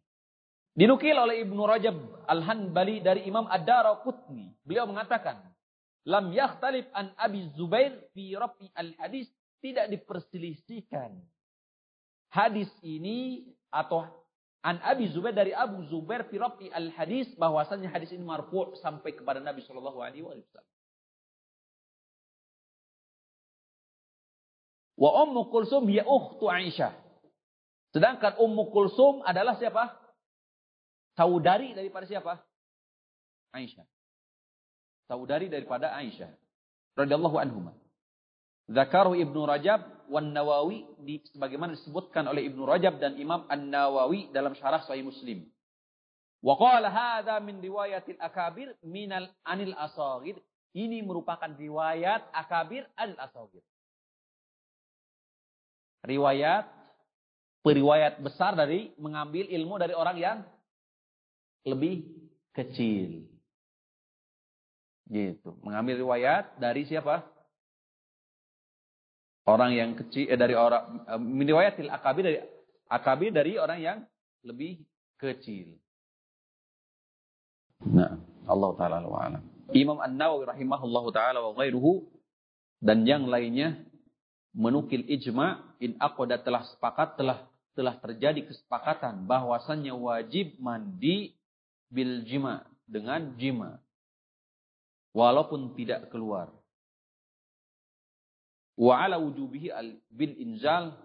Dinukil 0.74 1.14
oleh 1.14 1.46
Ibnu 1.46 1.62
Rajab 1.62 2.26
Al-Hanbali 2.26 2.98
dari 3.04 3.28
Imam 3.30 3.46
Ad-Darqutni. 3.46 4.58
Beliau 4.66 4.90
mengatakan, 4.90 5.51
"Lam 6.08 6.34
yakhtalif 6.34 6.86
an 6.92 7.14
Abi 7.18 7.50
Zubair 7.54 7.94
fi 8.14 8.34
rafi 8.34 8.70
al-hadis." 8.74 9.30
Tidak 9.62 9.86
diperselisihkan. 9.94 11.22
Hadis 12.34 12.66
ini 12.82 13.46
atau 13.70 14.02
an 14.66 14.82
Abi 14.82 15.06
Zubair 15.14 15.30
dari 15.30 15.54
Abu 15.54 15.86
Zubair 15.86 16.26
fi 16.26 16.38
rafi 16.38 16.66
al-hadis 16.74 17.30
bahwasanya 17.38 17.86
hadis 17.94 18.10
ini 18.10 18.26
marfu' 18.26 18.74
sampai 18.82 19.14
kepada 19.14 19.38
Nabi 19.38 19.62
sallallahu 19.62 20.02
alaihi 20.02 20.26
wasallam. 20.26 20.66
Wa 24.98 25.10
Ummu 25.26 25.50
Kulsum 25.50 25.90
hiya 25.90 26.06
ukhtu 26.06 26.46
Aisyah. 26.46 26.94
Sedangkan 27.90 28.38
Ummu 28.38 28.70
Kulsum 28.70 29.22
adalah 29.26 29.58
siapa? 29.58 29.98
Saudari 31.18 31.74
daripada 31.74 32.06
siapa? 32.06 32.38
Aisyah. 33.50 33.84
Saudari 35.10 35.50
daripada 35.50 35.92
Aisyah. 35.94 36.30
Radiyallahu 36.98 37.36
anhumah. 37.40 37.74
Zakaru 38.70 39.18
Ibnu 39.18 39.42
Rajab 39.44 40.06
wan 40.08 40.30
Nawawi 40.30 40.86
di, 41.02 41.20
sebagaimana 41.34 41.74
disebutkan 41.74 42.28
oleh 42.30 42.46
Ibnu 42.46 42.62
Rajab 42.62 43.02
dan 43.02 43.18
Imam 43.18 43.44
An-Nawawi 43.50 44.30
dalam 44.30 44.54
syarah 44.54 44.84
Sahih 44.86 45.02
Muslim. 45.02 45.44
Wa 46.42 46.54
qala 46.58 46.90
hadza 46.90 47.38
min 47.42 47.58
riwayatil 47.58 48.18
akabir 48.22 48.74
minal 48.86 49.30
anil 49.42 49.74
asagir. 49.78 50.38
Ini 50.72 51.04
merupakan 51.04 51.52
riwayat 51.52 52.32
akabir 52.32 52.88
al 52.96 53.12
asagir 53.20 53.60
riwayat 56.02 56.66
periwayat 57.62 58.18
besar 58.18 58.58
dari 58.58 58.90
mengambil 58.98 59.46
ilmu 59.46 59.78
dari 59.78 59.94
orang 59.94 60.16
yang 60.18 60.38
lebih 61.62 62.02
kecil. 62.50 63.22
Gitu. 65.12 65.60
Mengambil 65.60 66.00
riwayat 66.00 66.56
dari 66.56 66.88
siapa? 66.88 67.20
Orang 69.44 69.76
yang 69.76 69.92
kecil 69.92 70.24
eh, 70.24 70.38
dari 70.40 70.56
orang 70.56 71.04
eh, 71.04 71.20
riwayatil 71.20 71.92
akabir 71.92 72.24
dari 72.24 72.38
akabir 72.88 73.28
dari 73.28 73.60
orang 73.60 73.78
yang 73.84 73.98
lebih 74.40 74.80
kecil. 75.20 75.76
Nah, 77.84 78.16
Allah 78.48 78.70
taala 78.80 79.04
alam. 79.04 79.42
Imam 79.76 80.00
An-Nawawi 80.00 80.48
rahimahullahu 80.48 81.08
taala 81.12 81.44
wa 81.44 81.52
ghairuhu 81.60 82.08
dan 82.80 83.04
yang 83.04 83.28
lainnya 83.28 83.84
menukil 84.56 85.04
ijma 85.04 85.76
in 85.82 85.98
aqoda 86.00 86.40
telah 86.40 86.64
sepakat 86.72 87.20
telah 87.20 87.44
telah 87.76 87.96
terjadi 88.00 88.48
kesepakatan 88.48 89.28
bahwasannya 89.28 89.92
wajib 89.92 90.56
mandi 90.60 91.36
bil 91.88 92.24
jima 92.24 92.64
dengan 92.84 93.32
jima 93.36 93.80
walaupun 95.12 95.76
tidak 95.76 96.08
keluar 96.08 96.48
wa 98.76 98.94
ala 98.98 99.20
wujubihi 99.20 99.68
bil 100.08 100.34
inzal 100.40 100.96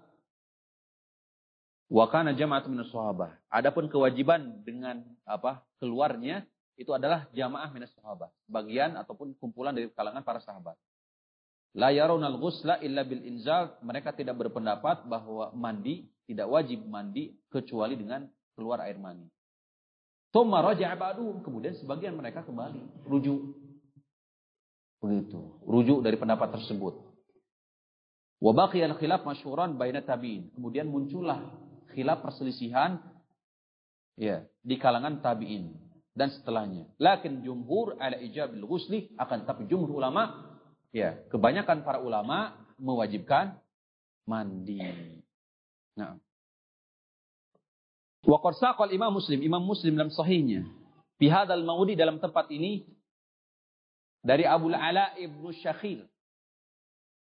wa 1.87 2.05
kana 2.11 2.35
jama'at 2.35 2.67
min 2.67 2.83
sahabah 2.87 3.35
adapun 3.51 3.91
kewajiban 3.91 4.63
dengan 4.63 5.03
apa 5.27 5.63
keluarnya 5.79 6.47
itu 6.79 6.91
adalah 6.95 7.27
jamaah 7.35 7.71
minas 7.71 7.91
sahabah 7.95 8.31
bagian 8.47 8.95
ataupun 8.95 9.35
kumpulan 9.39 9.75
dari 9.75 9.91
kalangan 9.91 10.23
para 10.23 10.39
sahabat 10.43 10.77
La 11.77 11.93
yaronal 11.93 12.41
ghusla 12.41 12.81
illa 12.81 13.05
bil 13.05 13.21
inzal. 13.21 13.77
Mereka 13.85 14.17
tidak 14.17 14.33
berpendapat 14.41 15.05
bahwa 15.05 15.53
mandi 15.53 16.09
tidak 16.25 16.49
wajib 16.49 16.81
mandi 16.89 17.37
kecuali 17.53 17.93
dengan 17.93 18.25
keluar 18.57 18.81
air 18.81 18.97
mani. 18.97 19.29
Thumma 20.33 20.65
raja'a 20.65 20.97
ba'duhum. 20.97 21.45
Kemudian 21.45 21.77
sebagian 21.77 22.17
mereka 22.17 22.41
kembali 22.41 23.05
rujuk. 23.05 23.66
Begitu. 25.03 25.39
Rujuk 25.65 26.01
dari 26.01 26.17
pendapat 26.17 26.57
tersebut. 26.57 26.97
Wa 28.37 28.51
baqiyal 28.53 28.97
khilaf 28.97 29.25
masyhuran 29.25 29.77
baina 29.77 30.01
tabi'in. 30.05 30.53
Kemudian 30.53 30.89
muncullah 30.89 31.41
khilaf 31.93 32.21
perselisihan 32.21 33.01
ya 34.17 34.45
di 34.61 34.75
kalangan 34.77 35.21
tabi'in 35.21 35.73
dan 36.13 36.33
setelahnya. 36.33 36.89
Lakin 36.97 37.41
jumhur 37.45 37.97
ala 38.01 38.17
ijabil 38.17 38.65
ghusli 38.65 39.13
akan 39.17 39.45
tapi 39.45 39.65
jumhur 39.69 39.97
ulama 39.97 40.47
Ya, 40.95 41.19
kebanyakan 41.29 41.83
para 41.83 41.99
ulama 41.99 42.55
mewajibkan 42.79 43.59
mandi. 44.23 44.79
Nah. 45.93 46.15
Wa 48.25 48.41
qad 48.41 48.89
Imam 48.91 49.11
Muslim, 49.11 49.39
Imam 49.43 49.63
Muslim 49.63 49.95
dalam 49.95 50.11
sahihnya, 50.11 50.67
fi 51.21 51.29
hadzal 51.29 51.63
maudi 51.63 51.95
dalam 51.95 52.19
tempat 52.19 52.49
ini 52.51 52.87
dari 54.27 54.43
Abu 54.43 54.67
Ala 54.75 55.15
Ibnu 55.15 55.55
Syakhir. 55.55 56.03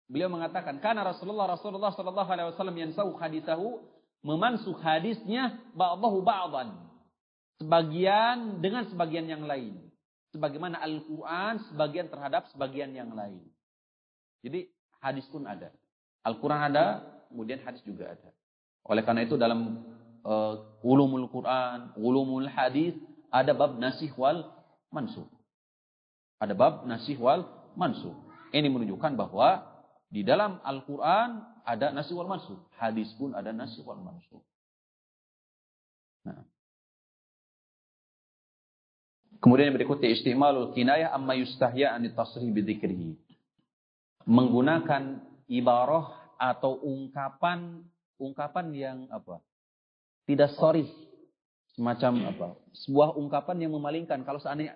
Beliau 0.06 0.30
mengatakan, 0.30 0.78
karena 0.78 1.02
Rasulullah 1.02 1.50
Rasulullah 1.50 1.90
sallallahu 1.90 2.30
alaihi 2.30 2.54
wasallam 2.54 2.78
yansau 2.78 3.18
hadisahu 3.18 3.82
memansuh 4.22 4.78
hadisnya 4.78 5.58
ba'dahu 5.74 6.22
ba'dan. 6.22 6.78
Sebagian 7.58 8.62
dengan 8.62 8.86
sebagian 8.86 9.26
yang 9.26 9.50
lain. 9.50 9.82
Sebagaimana 10.30 10.78
Al-Quran 10.78 11.66
sebagian 11.74 12.08
terhadap 12.14 12.46
sebagian 12.54 12.94
yang 12.94 13.18
lain. 13.18 13.42
Jadi 14.46 14.70
hadis 15.02 15.26
pun 15.34 15.42
ada. 15.50 15.74
Al-Quran 16.22 16.62
ada, 16.70 17.02
kemudian 17.34 17.66
hadis 17.66 17.82
juga 17.82 18.14
ada. 18.14 18.30
Oleh 18.86 19.02
karena 19.02 19.26
itu 19.26 19.42
dalam 19.42 19.82
uh, 20.22 20.86
ulumul 20.86 21.26
Quran, 21.34 21.98
ulumul 21.98 22.46
hadis, 22.46 22.94
ada 23.34 23.58
bab 23.58 23.80
nasih 23.82 24.12
wal 24.20 24.46
mansuh. 24.94 25.26
Ada 26.42 26.58
bab 26.58 26.90
nasih 26.90 27.22
wal 27.22 27.46
mansuh. 27.78 28.18
Ini 28.50 28.68
menunjukkan 28.68 29.14
bahwa 29.14 29.72
Di 30.12 30.28
dalam 30.28 30.60
Al-Quran 30.60 31.40
ada 31.64 31.96
nasi 31.96 32.12
wal 32.12 32.28
mansukh. 32.28 32.60
Hadis 32.76 33.08
pun 33.16 33.32
ada 33.32 33.56
nasi 33.56 33.80
wal 33.80 34.04
mansukh. 34.04 34.44
Nah. 36.28 36.44
Kemudian 39.40 39.72
yang 39.72 39.80
berikutnya 39.80 40.12
istimalul 40.12 40.76
kinayah 40.76 41.16
amma 41.16 41.40
yustahya 41.40 41.96
an 41.96 42.04
tasrih 42.12 42.52
bidzikrihi. 42.52 43.16
Menggunakan 44.28 45.24
ibarah 45.48 46.36
atau 46.36 46.76
ungkapan 46.84 47.80
ungkapan 48.20 48.68
yang 48.76 48.98
apa? 49.16 49.40
Tidak 50.28 50.60
sorry 50.60 50.86
semacam 51.74 52.36
apa? 52.36 52.48
Sebuah 52.84 53.16
ungkapan 53.16 53.64
yang 53.64 53.72
memalingkan 53.74 54.28
kalau 54.28 54.44
seandainya 54.44 54.76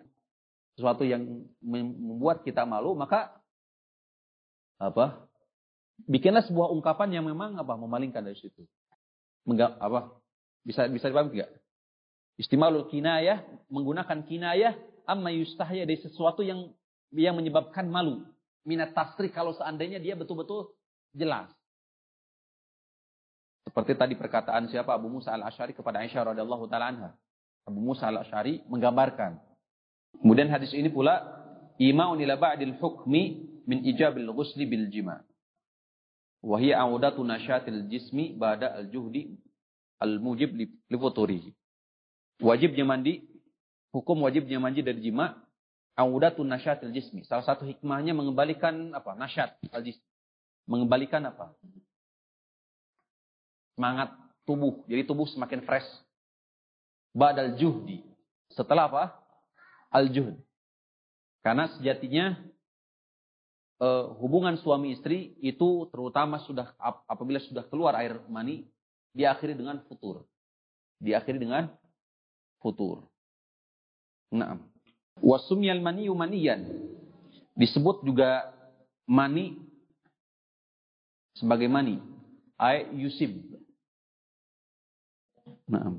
sesuatu 0.75 1.07
yang 1.07 1.23
membuat 1.63 2.43
kita 2.43 2.67
malu 2.67 2.93
maka 2.93 3.31
apa 4.75 5.25
bikinlah 6.03 6.43
sebuah 6.43 6.71
ungkapan 6.75 7.15
yang 7.15 7.25
memang 7.25 7.55
apa 7.55 7.79
memalingkan 7.79 8.23
dari 8.23 8.35
situ. 8.35 8.67
Menggak, 9.47 9.77
apa 9.79 10.11
bisa 10.65 10.89
bisa 10.91 11.07
dipahami 11.07 11.39
tidak? 11.39 11.51
Istimalul 12.35 12.91
kinayah 12.91 13.39
menggunakan 13.71 14.27
kinayah 14.27 14.75
amma 15.07 15.31
yustahya 15.31 15.87
dari 15.87 16.01
sesuatu 16.03 16.43
yang 16.43 16.75
yang 17.15 17.39
menyebabkan 17.39 17.87
malu. 17.87 18.27
Minat 18.65 18.91
tasrik 18.91 19.31
kalau 19.31 19.55
seandainya 19.55 20.01
dia 20.01 20.17
betul-betul 20.17 20.73
jelas. 21.15 21.47
Seperti 23.63 23.95
tadi 23.95 24.13
perkataan 24.17 24.67
siapa 24.67 24.93
Abu 24.93 25.07
Musa 25.07 25.31
al-Ash'ari 25.31 25.77
kepada 25.77 26.01
Aisyah 26.01 26.33
radhiyallahu 26.33 26.65
taala 26.67 26.91
anha. 26.91 27.09
Abu 27.65 27.79
Musa 27.79 28.09
al-Ash'ari 28.09 28.65
menggambarkan. 28.67 29.37
Kemudian 30.21 30.51
hadis 30.51 30.71
ini 30.71 30.87
pula 30.91 31.21
imaun 31.81 32.19
ila 32.21 32.35
ba'dil 32.37 32.77
hukmi 32.79 33.45
min 33.65 33.81
ijabil 33.83 34.29
ghusli 34.31 34.65
bil 34.69 34.87
jima' 34.93 35.21
Wahia 36.45 36.77
audatu 36.77 37.25
nasyatil 37.25 37.89
jismi 37.89 38.37
ba'da 38.37 38.77
al-juhdi 38.77 39.33
al-mujib 39.97 40.53
li 40.53 40.69
futurihi. 40.93 41.49
Wajibnya 42.37 42.85
mandi, 42.85 43.25
hukum 43.89 44.21
wajibnya 44.21 44.61
mandi 44.61 44.85
dari 44.85 45.01
jima, 45.01 45.33
audatu 45.97 46.45
nasyatil 46.45 46.93
jismi. 46.93 47.25
Salah 47.25 47.41
satu 47.41 47.65
hikmahnya 47.65 48.13
mengembalikan 48.13 48.93
apa? 48.93 49.17
Nasyat 49.17 49.57
al-jismi. 49.73 50.05
Mengembalikan 50.69 51.25
apa? 51.25 51.57
Semangat 53.73 54.13
tubuh. 54.45 54.85
Jadi 54.85 55.01
tubuh 55.01 55.25
semakin 55.25 55.65
fresh. 55.65 55.89
Ba'dal 57.17 57.57
juhdi. 57.57 58.05
Setelah 58.53 58.85
apa? 58.85 59.03
Al-juhd. 59.95 60.35
Karena 61.39 61.71
sejatinya 61.77 62.35
uh, 63.79 64.11
hubungan 64.19 64.59
suami 64.59 64.91
istri 64.91 65.39
itu 65.39 65.87
terutama 65.93 66.43
sudah 66.43 66.75
apabila 67.07 67.39
sudah 67.47 67.63
keluar 67.71 67.95
air 67.95 68.19
mani 68.27 68.67
diakhiri 69.15 69.55
dengan 69.55 69.79
futur. 69.87 70.27
Diakhiri 70.99 71.39
dengan 71.39 71.71
futur. 72.59 73.07
Nah, 74.35 74.59
wasumyal 75.23 75.79
mani 75.79 76.11
maniyan 76.11 76.65
disebut 77.55 78.03
juga 78.03 78.51
mani 79.07 79.55
sebagai 81.39 81.71
mani. 81.71 82.03
Ay 82.59 82.87
yusib. 82.95 83.35
Nah, 85.67 85.93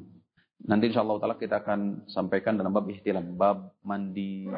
nanti 0.67 0.91
insya 0.91 1.07
Allah 1.07 1.39
kita 1.39 1.63
akan 1.63 2.11
sampaikan 2.11 2.59
dalam 2.59 2.75
bab 2.75 2.87
ihtilam, 2.91 3.39
bab 3.39 3.73
mandi. 3.87 4.51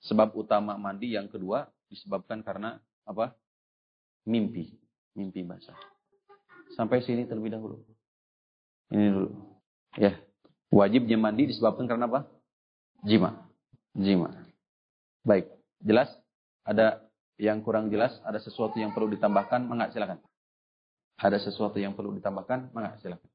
Sebab 0.00 0.32
utama 0.32 0.80
mandi 0.80 1.12
yang 1.12 1.28
kedua 1.28 1.68
disebabkan 1.92 2.40
karena 2.40 2.80
apa? 3.04 3.36
Mimpi, 4.24 4.72
mimpi 5.12 5.44
basah. 5.44 5.76
Sampai 6.72 7.04
sini 7.04 7.28
terlebih 7.28 7.52
dahulu. 7.52 7.82
Ini 8.94 9.06
dulu. 9.12 9.30
Ya, 9.98 10.16
wajibnya 10.70 11.18
mandi 11.18 11.50
disebabkan 11.50 11.84
karena 11.84 12.08
apa? 12.08 12.24
Jima. 13.04 13.44
Jima. 13.92 14.30
Baik, 15.26 15.50
jelas? 15.82 16.08
Ada 16.64 17.02
yang 17.36 17.60
kurang 17.60 17.90
jelas? 17.90 18.16
Ada 18.22 18.40
sesuatu 18.40 18.78
yang 18.78 18.94
perlu 18.94 19.10
ditambahkan? 19.12 19.66
Mangga 19.66 19.90
silakan. 19.92 20.22
Ada 21.20 21.42
sesuatu 21.42 21.76
yang 21.76 21.92
perlu 21.92 22.14
ditambahkan? 22.16 22.72
Mangga 22.72 22.96
silakan. 23.02 23.28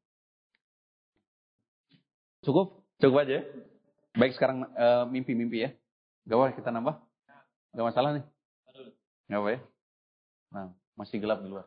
Cukup? 2.46 2.86
Cukup 3.02 3.26
aja. 3.26 3.42
Baik 4.16 4.38
sekarang 4.38 4.70
eh, 4.70 5.04
mimpi-mimpi 5.10 5.58
uh, 5.60 5.64
ya. 5.68 5.70
Gawah 6.30 6.54
kita 6.54 6.70
nambah? 6.70 6.96
Gak 7.76 7.86
masalah 7.92 8.16
nih. 8.16 8.26
Nggak 9.28 9.42
apa 9.42 9.50
ya? 9.50 9.60
Nah, 10.54 10.66
masih 10.96 11.18
gelap 11.20 11.42
di 11.42 11.50
luar. 11.50 11.66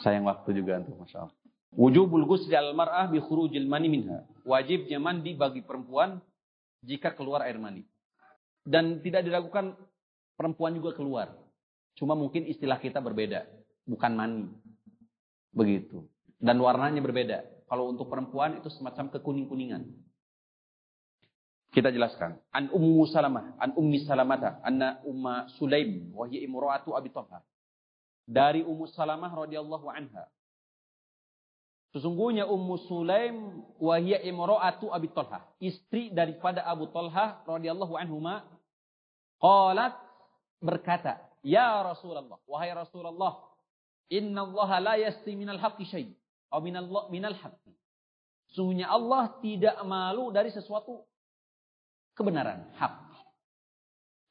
Sayang 0.00 0.24
waktu 0.26 0.50
juga 0.56 0.80
untuk 0.80 0.96
Masya 1.04 1.28
Allah. 1.28 1.36
Wujubul 1.76 2.24
ghusli 2.24 2.56
al 2.56 2.72
mar'ah 2.72 3.06
bi 3.12 3.20
khurujil 3.20 3.68
mani 3.68 3.92
minha. 3.92 4.24
Wajibnya 4.48 4.96
mandi 4.96 5.36
bagi 5.36 5.60
perempuan 5.60 6.18
jika 6.80 7.12
keluar 7.12 7.44
air 7.44 7.60
mani. 7.60 7.84
Dan 8.64 9.04
tidak 9.04 9.22
diragukan 9.22 9.76
perempuan 10.34 10.74
juga 10.74 10.96
keluar. 10.96 11.36
Cuma 11.94 12.16
mungkin 12.16 12.48
istilah 12.48 12.80
kita 12.80 12.98
berbeda. 12.98 13.44
Bukan 13.84 14.12
mani. 14.16 14.48
Begitu. 15.52 16.08
Dan 16.40 16.58
warnanya 16.58 17.04
berbeda. 17.04 17.55
Kalau 17.66 17.90
untuk 17.90 18.06
perempuan 18.06 18.62
itu 18.62 18.70
semacam 18.70 19.10
kekuning-kuningan. 19.10 19.82
Kita 21.74 21.90
jelaskan. 21.90 22.38
An 22.54 22.70
Ummu 22.70 23.10
Salamah, 23.10 23.58
an 23.58 23.74
Ummi 23.74 24.06
Salamata, 24.06 24.62
anna 24.62 25.02
Umma 25.02 25.50
Sulaim 25.58 26.14
wa 26.14 26.30
hiya 26.30 26.46
imra'atu 26.46 26.94
Abi 26.94 27.10
Talha. 27.10 27.42
Dari 28.24 28.62
Ummu 28.62 28.86
Salamah 28.94 29.28
radhiyallahu 29.34 29.86
anha. 29.90 30.30
Sesungguhnya 31.90 32.46
Ummu 32.46 32.86
Sulaim 32.86 33.66
wa 33.82 33.98
hiya 33.98 34.22
imra'atu 34.22 34.94
Abi 34.94 35.10
Talha, 35.10 35.42
istri 35.58 36.14
daripada 36.14 36.62
Abu 36.62 36.86
Talha 36.94 37.42
radhiyallahu 37.44 37.98
anhuma, 37.98 38.46
qalat 39.42 39.98
berkata, 40.62 41.18
"Ya 41.42 41.82
Rasulullah, 41.82 42.38
wahai 42.46 42.72
Rasulullah, 42.72 43.42
inna 44.06 44.46
Allah 44.46 44.70
la 44.80 44.94
yasti 45.02 45.34
minal 45.34 45.58
haqqi 45.58 45.84
syai' 45.84 46.14
atau 46.48 46.60
minal 46.62 46.86
minal 47.10 47.34
haqqi." 47.34 47.74
Sungguhnya 48.54 48.88
Allah 48.88 49.36
tidak 49.44 49.76
malu 49.84 50.32
dari 50.32 50.48
sesuatu 50.48 51.04
kebenaran, 52.16 52.72
hak. 52.80 52.94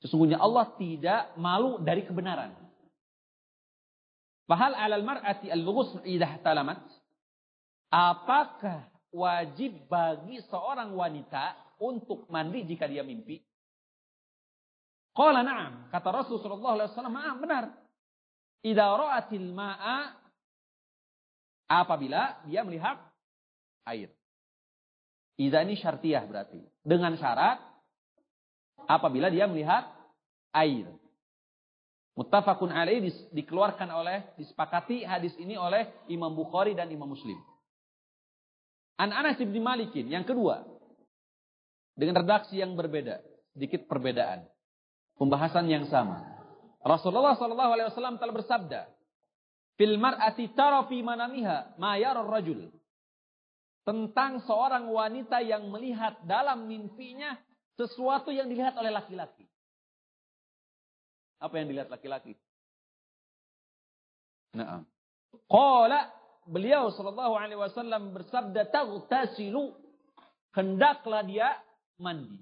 Sesungguhnya 0.01 0.41
Allah 0.41 0.73
tidak 0.77 1.37
malu 1.37 1.81
dari 1.81 2.05
kebenaran. 2.05 2.53
Fahal 4.45 4.77
alal 4.77 5.01
mar'ati 5.01 5.49
al-ghusl 5.49 6.05
idah 6.05 6.37
talamat? 6.45 6.81
Apakah 7.89 8.89
wajib 9.09 9.89
bagi 9.89 10.41
seorang 10.45 10.93
wanita 10.93 11.57
untuk 11.81 12.29
mandi 12.29 12.65
jika 12.65 12.85
dia 12.85 13.01
mimpi? 13.01 13.41
Qala 15.15 15.41
na'am. 15.41 15.89
Kata 15.89 16.11
Rasulullah 16.11 16.85
SAW, 16.91 17.09
maaf 17.09 17.37
benar. 17.39 17.63
Idza 18.61 18.85
ra'atil 18.85 19.49
ma'a 19.53 20.24
apabila 21.65 22.41
dia 22.45 22.61
melihat 22.61 22.97
air. 23.85 24.09
Idza 25.35 25.59
ini 25.67 25.75
syartiyah 25.75 26.23
berarti. 26.25 26.63
Dengan 26.85 27.13
syarat 27.19 27.59
apabila 28.87 29.27
dia 29.27 29.45
melihat 29.49 29.89
air. 30.55 30.87
Muttafaqun 32.15 32.71
alaih 32.71 33.11
dikeluarkan 33.35 33.91
oleh 33.91 34.23
disepakati 34.39 35.03
hadis 35.03 35.35
ini 35.35 35.59
oleh 35.59 35.91
Imam 36.07 36.31
Bukhari 36.31 36.71
dan 36.71 36.87
Imam 36.87 37.11
Muslim. 37.11 37.35
An 38.95 39.11
Anas 39.11 39.35
bin 39.35 39.59
Malikin 39.59 40.07
yang 40.07 40.23
kedua 40.23 40.63
dengan 41.95 42.23
redaksi 42.23 42.59
yang 42.59 42.75
berbeda, 42.75 43.19
sedikit 43.55 43.87
perbedaan. 43.87 44.47
Pembahasan 45.15 45.67
yang 45.71 45.87
sama. 45.87 46.23
Rasulullah 46.83 47.39
sallallahu 47.39 47.71
alaihi 47.71 47.87
wasallam 47.87 48.19
telah 48.19 48.35
bersabda, 48.35 48.81
"Fil 49.75 49.99
mar'ati 49.99 50.51
tara 50.55 50.83
fi 50.87 51.03
manamiha 51.03 51.75
ma 51.79 51.95
rajul." 51.99 52.71
Tentang 53.85 54.41
seorang 54.49 54.89
wanita 54.89 55.45
yang 55.45 55.69
melihat 55.69 56.17
dalam 56.25 56.65
mimpinya 56.65 57.37
sesuatu 57.77 58.33
yang 58.33 58.49
dilihat 58.49 58.73
oleh 58.81 58.89
laki-laki. 58.89 59.45
Apa 61.37 61.61
yang 61.61 61.69
dilihat 61.69 61.93
laki-laki? 61.93 62.33
Nah, 64.55 64.81
Qala 65.45 66.09
beliau 66.47 66.89
sallallahu 66.89 67.35
alaihi 67.35 67.59
wasallam 67.59 68.15
bersabda 68.15 68.71
taghtasilu 68.71 69.75
hendaklah 70.55 71.21
dia 71.27 71.59
mandi. 71.99 72.39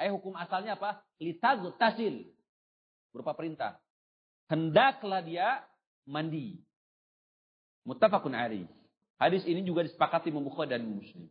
Eh 0.00 0.08
hukum 0.08 0.32
asalnya 0.34 0.80
apa? 0.80 1.04
Litaghtasil. 1.20 2.24
Berupa 3.12 3.36
perintah. 3.36 3.76
Hendaklah 4.48 5.20
dia 5.20 5.60
mandi. 6.08 6.56
Muttafaqun 7.84 8.34
alaih. 8.36 8.68
Hadis 9.20 9.44
ini 9.44 9.60
juga 9.64 9.84
disepakati 9.84 10.32
Bukhari 10.32 10.72
dan 10.72 10.84
Muslim. 10.84 11.28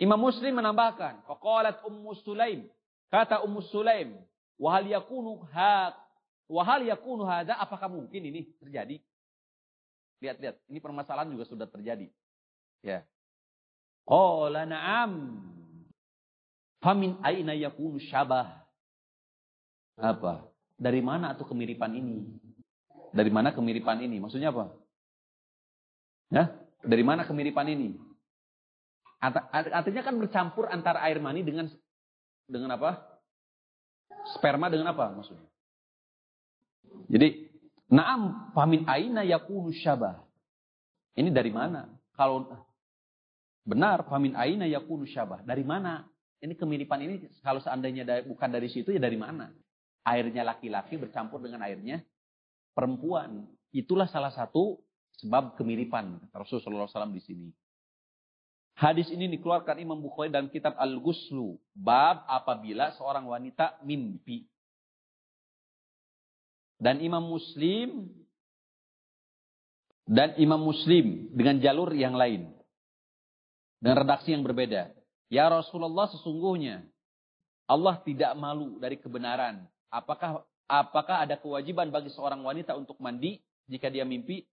Imam 0.00 0.16
Muslim 0.16 0.56
menambahkan, 0.56 1.28
faqalat 1.28 1.84
Ummu 1.84 2.16
Sulaim, 2.24 2.64
kata 3.12 3.44
Ummu 3.44 3.60
Sulaim, 3.68 4.16
wa 4.56 4.72
hal 4.72 4.88
yakunu 4.88 5.44
ha 5.52 5.92
Wahal 6.50 6.82
yakunu 6.82 7.22
hada, 7.30 7.54
apakah 7.62 7.86
mungkin 7.86 8.26
ini 8.26 8.50
terjadi? 8.58 8.98
Lihat-lihat, 10.18 10.58
ini 10.66 10.82
permasalahan 10.82 11.30
juga 11.30 11.46
sudah 11.46 11.70
terjadi. 11.70 12.10
Ya. 12.82 13.06
Qala 14.02 14.66
na'am. 14.66 15.38
Famin 16.82 17.22
aina 17.22 17.54
yakunu 17.54 18.02
syabah. 18.02 18.66
Apa? 19.94 20.50
Dari 20.74 20.98
mana 20.98 21.38
atau 21.38 21.46
kemiripan 21.46 21.94
ini? 21.94 22.26
Dari 23.14 23.30
mana 23.30 23.54
kemiripan 23.54 24.02
ini? 24.02 24.18
Maksudnya 24.18 24.50
apa? 24.50 24.74
Ya, 26.30 26.54
dari 26.86 27.02
mana 27.02 27.26
kemiripan 27.26 27.66
ini? 27.66 27.98
Artinya 29.20 30.00
kan 30.06 30.16
bercampur 30.16 30.70
antara 30.70 31.02
air 31.04 31.20
mani 31.20 31.44
dengan 31.44 31.68
dengan 32.48 32.78
apa? 32.78 33.02
Sperma 34.38 34.70
dengan 34.70 34.94
apa 34.94 35.12
maksudnya? 35.12 35.44
Jadi, 37.10 37.50
naam 37.90 38.52
famin 38.54 38.86
aina 38.86 39.26
yakunu 39.26 39.74
syabah. 39.74 40.22
Ini 41.18 41.28
dari 41.34 41.50
mana? 41.50 41.90
Kalau 42.14 42.48
benar 43.66 44.06
famin 44.06 44.38
aina 44.38 44.64
yakunu 44.70 45.04
syabah. 45.04 45.42
Dari 45.42 45.66
mana? 45.66 46.06
Ini 46.40 46.56
kemiripan 46.56 47.04
ini 47.04 47.20
kalau 47.44 47.60
seandainya 47.60 48.24
bukan 48.24 48.48
dari 48.48 48.72
situ 48.72 48.96
ya 48.96 49.00
dari 49.02 49.20
mana? 49.20 49.52
Airnya 50.08 50.46
laki-laki 50.46 50.96
bercampur 50.96 51.44
dengan 51.44 51.60
airnya 51.68 52.00
perempuan. 52.72 53.44
Itulah 53.76 54.08
salah 54.08 54.32
satu 54.32 54.80
sebab 55.20 55.56
kemiripan 55.60 56.16
Rasulullah 56.32 56.88
SAW 56.88 57.12
di 57.12 57.22
sini. 57.22 57.48
Hadis 58.80 59.12
ini 59.12 59.28
dikeluarkan 59.36 59.76
Imam 59.76 60.00
Bukhari 60.00 60.32
dalam 60.32 60.48
kitab 60.48 60.72
Al-Ghuslu. 60.80 61.60
Bab 61.76 62.24
apabila 62.24 62.96
seorang 62.96 63.28
wanita 63.28 63.76
mimpi. 63.84 64.48
Dan 66.80 67.04
Imam 67.04 67.20
Muslim 67.20 68.08
dan 70.08 70.32
Imam 70.40 70.64
Muslim 70.64 71.28
dengan 71.36 71.60
jalur 71.60 71.92
yang 71.92 72.16
lain. 72.16 72.48
Dengan 73.76 74.00
redaksi 74.00 74.32
yang 74.32 74.40
berbeda. 74.40 74.88
Ya 75.28 75.44
Rasulullah 75.52 76.08
sesungguhnya 76.08 76.80
Allah 77.68 78.00
tidak 78.00 78.32
malu 78.34 78.80
dari 78.80 78.96
kebenaran. 78.96 79.68
Apakah 79.92 80.42
apakah 80.64 81.28
ada 81.28 81.36
kewajiban 81.36 81.92
bagi 81.92 82.08
seorang 82.10 82.40
wanita 82.40 82.74
untuk 82.74 82.96
mandi 82.96 83.38
jika 83.68 83.92
dia 83.92 84.08
mimpi? 84.08 84.48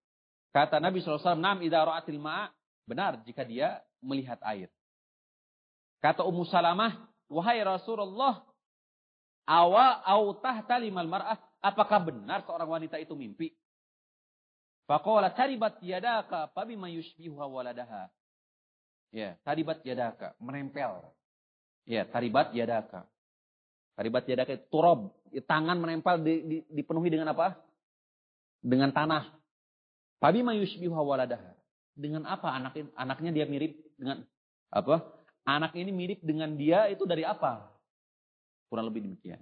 Kata 0.52 0.80
Nabi 0.80 1.04
SAW, 1.04 1.38
Nam 1.38 1.62
idha 1.62 1.86
ma'a. 2.18 2.50
Benar 2.88 3.20
jika 3.28 3.44
dia 3.44 3.84
melihat 4.00 4.40
air. 4.48 4.72
Kata 6.00 6.24
Ummu 6.24 6.48
Salamah, 6.48 7.10
wahai 7.28 7.60
Rasulullah, 7.60 8.48
awa 9.44 10.00
au 10.08 10.32
tahta 10.40 10.80
limal 10.80 11.10
mar'ah. 11.10 11.36
Apakah 11.60 12.00
benar 12.00 12.48
seorang 12.48 12.70
wanita 12.70 12.96
itu 12.96 13.12
mimpi? 13.18 13.52
Faqala 14.88 15.36
taribat 15.36 15.84
yadaka 15.84 16.48
fabima 16.56 16.88
yushbihuha 16.88 17.44
waladaha. 17.44 18.08
Ya, 19.12 19.36
taribat 19.44 19.84
yadaka, 19.84 20.32
menempel. 20.40 21.12
Ya, 21.84 22.08
taribat 22.08 22.56
yadaka. 22.56 23.04
Taribat 23.98 24.24
yadaka 24.30 24.56
itu 24.56 24.66
turob, 24.72 25.12
tangan 25.50 25.76
menempel 25.82 26.22
di, 26.22 26.34
di, 26.46 26.58
dipenuhi 26.72 27.10
dengan 27.12 27.34
apa? 27.34 27.58
Dengan 28.62 28.94
tanah. 28.94 29.37
Fabima 30.18 30.54
yushbihuha 30.58 31.02
waladaha. 31.02 31.54
Dengan 31.98 32.30
apa 32.30 32.54
anak 32.54 32.78
anaknya 32.94 33.42
dia 33.42 33.46
mirip 33.50 33.74
dengan 33.98 34.22
apa? 34.70 35.02
Anak 35.48 35.74
ini 35.74 35.90
mirip 35.90 36.20
dengan 36.22 36.54
dia 36.54 36.86
itu 36.92 37.06
dari 37.08 37.26
apa? 37.26 37.72
Kurang 38.70 38.92
lebih 38.92 39.08
demikian. 39.08 39.42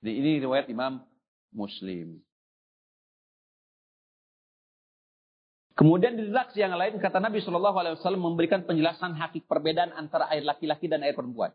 Jadi 0.00 0.12
ini 0.14 0.30
riwayat 0.40 0.68
Imam 0.70 1.02
Muslim. 1.52 2.20
Kemudian 5.74 6.14
di 6.14 6.30
redaksi 6.30 6.62
yang 6.62 6.78
lain 6.78 7.02
kata 7.02 7.18
Nabi 7.18 7.42
Shallallahu 7.42 7.76
Alaihi 7.82 7.94
Wasallam 7.98 8.22
memberikan 8.22 8.62
penjelasan 8.62 9.18
hakik 9.18 9.50
perbedaan 9.50 9.90
antara 9.90 10.30
air 10.30 10.46
laki-laki 10.46 10.86
dan 10.86 11.02
air 11.02 11.18
perempuan. 11.18 11.50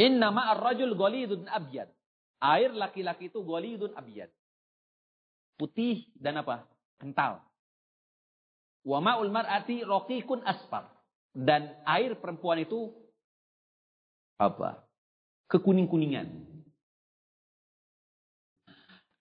Inna 0.00 0.32
ar-rajul 0.32 0.96
golidun 0.96 1.44
abyad. 1.52 1.92
Air 2.40 2.72
laki-laki 2.72 3.28
itu 3.28 3.44
golidun 3.44 3.92
abyad. 3.92 4.32
Putih 5.60 6.08
dan 6.16 6.40
apa? 6.40 6.64
Kental. 6.96 7.44
Wa 8.86 8.98
ma'ul 9.02 9.32
mar'ati 9.32 9.82
raqiqun 9.82 10.44
asfar. 10.46 10.88
Dan 11.36 11.68
air 11.84 12.16
perempuan 12.16 12.64
itu 12.64 12.96
apa? 14.40 14.80
Kekuning-kuningan. 15.52 16.28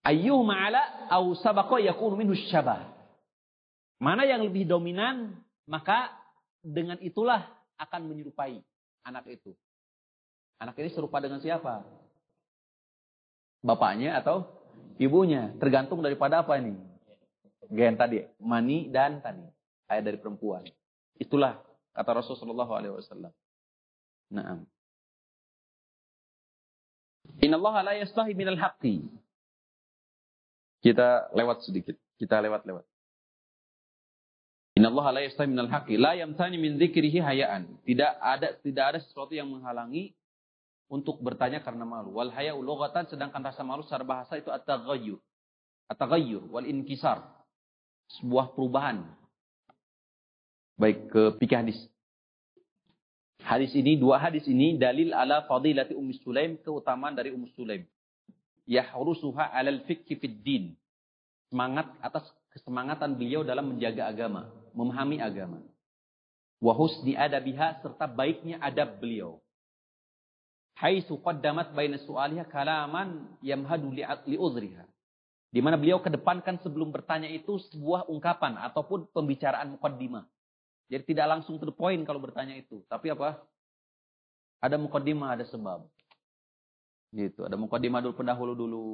Ayyuh 0.06 0.40
ma'ala 0.46 1.10
au 1.12 1.34
sabaqa 1.36 1.82
yakunu 1.82 2.16
minhu 2.16 2.38
syabah. 2.48 2.94
Mana 4.00 4.24
yang 4.24 4.46
lebih 4.46 4.70
dominan, 4.70 5.34
maka 5.66 6.14
dengan 6.62 7.02
itulah 7.02 7.42
akan 7.82 8.12
menyerupai 8.12 8.62
anak 9.04 9.26
itu. 9.28 9.52
Anak 10.62 10.78
ini 10.80 10.94
serupa 10.94 11.20
dengan 11.20 11.44
siapa? 11.44 11.84
Bapaknya 13.66 14.16
atau 14.22 14.46
ibunya? 15.02 15.52
Tergantung 15.60 16.00
daripada 16.00 16.46
apa 16.46 16.56
ini? 16.62 16.95
Gen 17.72 17.96
tadi, 17.98 18.22
mani 18.42 18.90
dan 18.94 19.22
tani 19.22 19.46
ayat 19.90 20.04
dari 20.06 20.18
perempuan. 20.18 20.66
Itulah 21.18 21.62
kata 21.96 22.12
Rasulullah 22.22 22.68
SAW. 22.68 23.32
Naam. 24.34 24.66
Inna 27.42 27.58
Allah 27.60 27.76
la 27.84 27.94
yastahi 28.00 28.34
minal 28.38 28.60
haqqi. 28.60 29.04
Kita 30.82 31.34
lewat 31.34 31.66
sedikit. 31.66 31.98
Kita 32.16 32.40
lewat-lewat. 32.40 32.86
Inna 34.76 34.92
Allah 34.92 35.08
la 35.20 35.22
yastahi 35.26 35.48
minal 35.50 35.72
haqqi. 35.72 35.98
La 35.98 36.16
yamtani 36.16 36.60
min 36.62 36.78
zikrihi 36.78 37.20
hayaan. 37.20 37.82
Tidak 37.84 38.12
ada 38.22 38.56
tidak 38.62 38.86
ada 38.94 39.00
sesuatu 39.02 39.34
yang 39.34 39.50
menghalangi 39.50 40.14
untuk 40.88 41.20
bertanya 41.20 41.60
karena 41.66 41.84
malu. 41.84 42.14
Wal 42.16 42.32
haya'u 42.32 42.62
lughatan 42.62 43.10
sedangkan 43.10 43.42
rasa 43.42 43.66
malu 43.66 43.84
secara 43.84 44.06
bahasa 44.06 44.38
itu 44.38 44.54
at-taghayyur. 44.54 45.20
At-taghayyur 45.90 46.48
wal 46.50 46.68
inkisar. 46.68 47.35
Sebuah 48.08 48.54
perubahan, 48.54 49.04
Baik 50.76 51.08
ke 51.08 51.22
pikir 51.40 51.56
hadis. 51.56 51.80
Hadis 53.40 53.72
ini, 53.80 53.96
dua 53.96 54.20
hadis 54.20 54.44
ini 54.44 54.76
dalil 54.76 55.16
ala 55.16 55.48
fadilati 55.48 55.96
Ummu 55.96 56.12
Sulaim, 56.20 56.60
keutamaan 56.60 57.16
dari 57.16 57.32
Ummu 57.32 57.48
Sulaim. 57.56 57.88
Yahrusuha 58.68 59.56
alal 59.56 59.88
fikhi 59.88 60.20
fid 60.20 60.44
din. 60.44 60.76
Semangat 61.48 61.88
atas 62.04 62.28
kesemangatan 62.52 63.16
beliau 63.16 63.48
dalam 63.48 63.72
menjaga 63.72 64.12
agama, 64.12 64.52
memahami 64.76 65.24
agama. 65.24 65.64
Wa 66.60 66.76
husni 66.76 67.16
adabiha 67.16 67.80
serta 67.80 68.10
baiknya 68.12 68.60
adab 68.60 69.00
beliau. 69.00 69.40
Haitsu 70.76 71.16
qaddamat 71.24 71.72
baina 71.72 71.96
su'aliha 72.04 72.52
kalaman 72.52 73.32
yamhadu 73.40 73.96
li 73.96 74.04
uzriha. 74.36 74.84
Di 75.56 75.64
mana 75.64 75.80
beliau 75.80 76.04
kedepankan 76.04 76.60
sebelum 76.60 76.92
bertanya 76.92 77.32
itu 77.32 77.56
sebuah 77.72 78.12
ungkapan 78.12 78.60
ataupun 78.60 79.08
pembicaraan 79.16 79.72
mukaddimah 79.80 80.28
jadi 80.86 81.04
tidak 81.04 81.26
langsung 81.38 81.58
to 81.58 81.66
the 81.66 81.74
point 81.74 82.02
kalau 82.06 82.22
bertanya 82.22 82.54
itu. 82.54 82.86
Tapi 82.86 83.10
apa? 83.10 83.42
Ada 84.62 84.78
mukaddimah, 84.78 85.34
ada 85.34 85.46
sebab. 85.50 85.86
Gitu. 87.10 87.42
Ada 87.42 87.58
mukaddimah 87.58 88.06
dulu 88.06 88.14
pendahulu 88.14 88.54
dulu. 88.54 88.86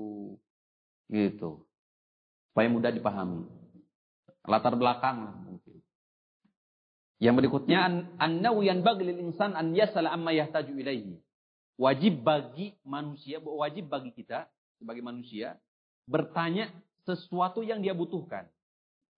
Gitu. 1.11 1.67
Supaya 2.51 2.67
mudah 2.71 2.91
dipahami. 2.95 3.43
Latar 4.47 4.73
belakang 4.79 5.27
lah 5.27 5.35
mungkin. 5.35 5.77
Yang 7.21 7.35
berikutnya 7.43 7.77
an-nawu 8.17 8.65
yanbaghi 8.65 9.05
lil 9.05 9.29
insan 9.29 9.53
an 9.53 9.77
yasala 9.77 10.09
amma 10.15 10.33
yahtaju 10.33 10.73
ilaihi. 10.73 11.21
Wajib 11.77 12.25
bagi 12.25 12.73
manusia, 12.81 13.37
wajib 13.41 13.89
bagi 13.91 14.09
kita 14.15 14.49
sebagai 14.81 15.05
manusia 15.05 15.57
bertanya 16.09 16.69
sesuatu 17.05 17.65
yang 17.65 17.81
dia 17.81 17.93
butuhkan 17.97 18.45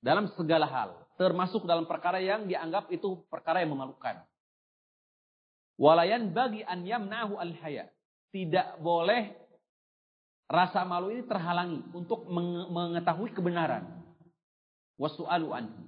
dalam 0.03 0.27
segala 0.35 0.67
hal 0.67 1.03
termasuk 1.17 1.65
dalam 1.69 1.85
perkara 1.85 2.17
yang 2.17 2.49
dianggap 2.49 2.89
itu 2.89 3.21
perkara 3.29 3.61
yang 3.61 3.73
memalukan. 3.73 4.21
Walayan 5.77 6.33
bagi 6.33 6.61
an 6.65 6.85
yamnahu 6.85 7.37
al 7.37 7.53
haya. 7.61 7.89
Tidak 8.33 8.81
boleh 8.81 9.33
rasa 10.49 10.85
malu 10.85 11.13
ini 11.13 11.25
terhalangi 11.25 11.81
untuk 11.93 12.25
mengetahui 12.69 13.33
kebenaran. 13.33 13.85
Wasu'alu 14.97 15.49
anhu. 15.53 15.81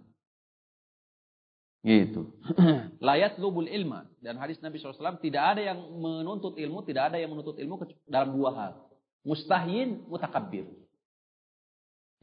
Gitu. 1.86 2.34
Layat 3.06 3.38
lubul 3.38 3.70
ilma. 3.70 4.10
Dan 4.22 4.42
hadis 4.42 4.58
Nabi 4.62 4.82
SAW 4.82 5.22
tidak 5.22 5.58
ada 5.58 5.62
yang 5.62 5.78
menuntut 6.02 6.58
ilmu, 6.58 6.82
tidak 6.82 7.14
ada 7.14 7.18
yang 7.22 7.30
menuntut 7.34 7.58
ilmu 7.62 7.82
dalam 8.10 8.34
dua 8.34 8.50
hal. 8.58 8.72
Mustahin, 9.26 10.06
mutakabbir. 10.10 10.66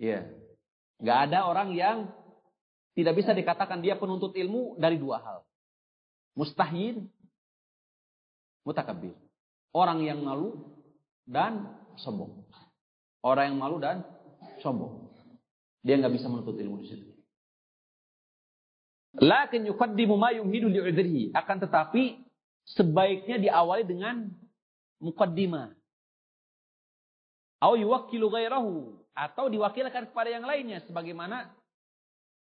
Iya. 0.01 0.25
Yeah. 0.29 0.43
Gak 1.03 1.19
ada 1.29 1.51
orang 1.51 1.75
yang 1.75 1.99
tidak 2.95 3.19
bisa 3.19 3.35
dikatakan 3.35 3.81
dia 3.83 3.97
penuntut 3.97 4.37
ilmu 4.37 4.77
dari 4.79 5.01
dua 5.01 5.19
hal. 5.19 5.39
Mustahil, 6.37 7.09
mutakabir. 8.63 9.17
Orang 9.73 10.05
yang 10.05 10.21
malu 10.21 10.77
dan 11.25 11.73
sombong. 11.97 12.45
Orang 13.25 13.53
yang 13.53 13.59
malu 13.59 13.81
dan 13.81 14.05
sombong. 14.61 15.09
Dia 15.83 15.99
nggak 15.99 16.15
bisa 16.15 16.29
menuntut 16.29 16.55
ilmu 16.55 16.85
di 16.85 16.87
situ. 16.87 17.09
Lakin 19.19 19.69
yuqaddimu 19.69 20.15
ma 20.17 20.33
yumhidu 20.33 20.71
li'udhrihi. 20.71 21.35
Akan 21.35 21.59
tetapi 21.59 22.21
sebaiknya 22.77 23.41
diawali 23.41 23.85
dengan 23.85 24.29
mukaddimah. 25.01 25.75
Au 27.61 27.75
yuwakkilu 27.75 28.29
ghairahu 28.31 29.02
atau 29.13 29.49
diwakilkan 29.53 30.09
kepada 30.09 30.29
yang 30.33 30.45
lainnya 30.45 30.81
sebagaimana 30.89 31.53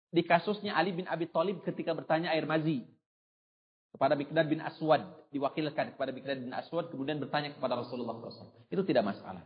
di 0.09 0.25
kasusnya 0.25 0.77
Ali 0.77 0.93
bin 0.93 1.05
Abi 1.09 1.29
Thalib 1.29 1.61
ketika 1.65 1.93
bertanya 1.93 2.33
air 2.33 2.49
mazi 2.49 2.85
kepada 3.93 4.17
Mikdad 4.17 4.47
bin 4.49 4.61
Aswad 4.61 5.05
diwakilkan 5.33 5.97
kepada 5.97 6.11
Mikdad 6.13 6.39
bin 6.41 6.53
Aswad 6.53 6.93
kemudian 6.93 7.21
bertanya 7.21 7.53
kepada 7.53 7.77
Rasulullah 7.77 8.17
SAW. 8.17 8.69
Itu 8.69 8.85
tidak 8.85 9.05
masalah. 9.05 9.45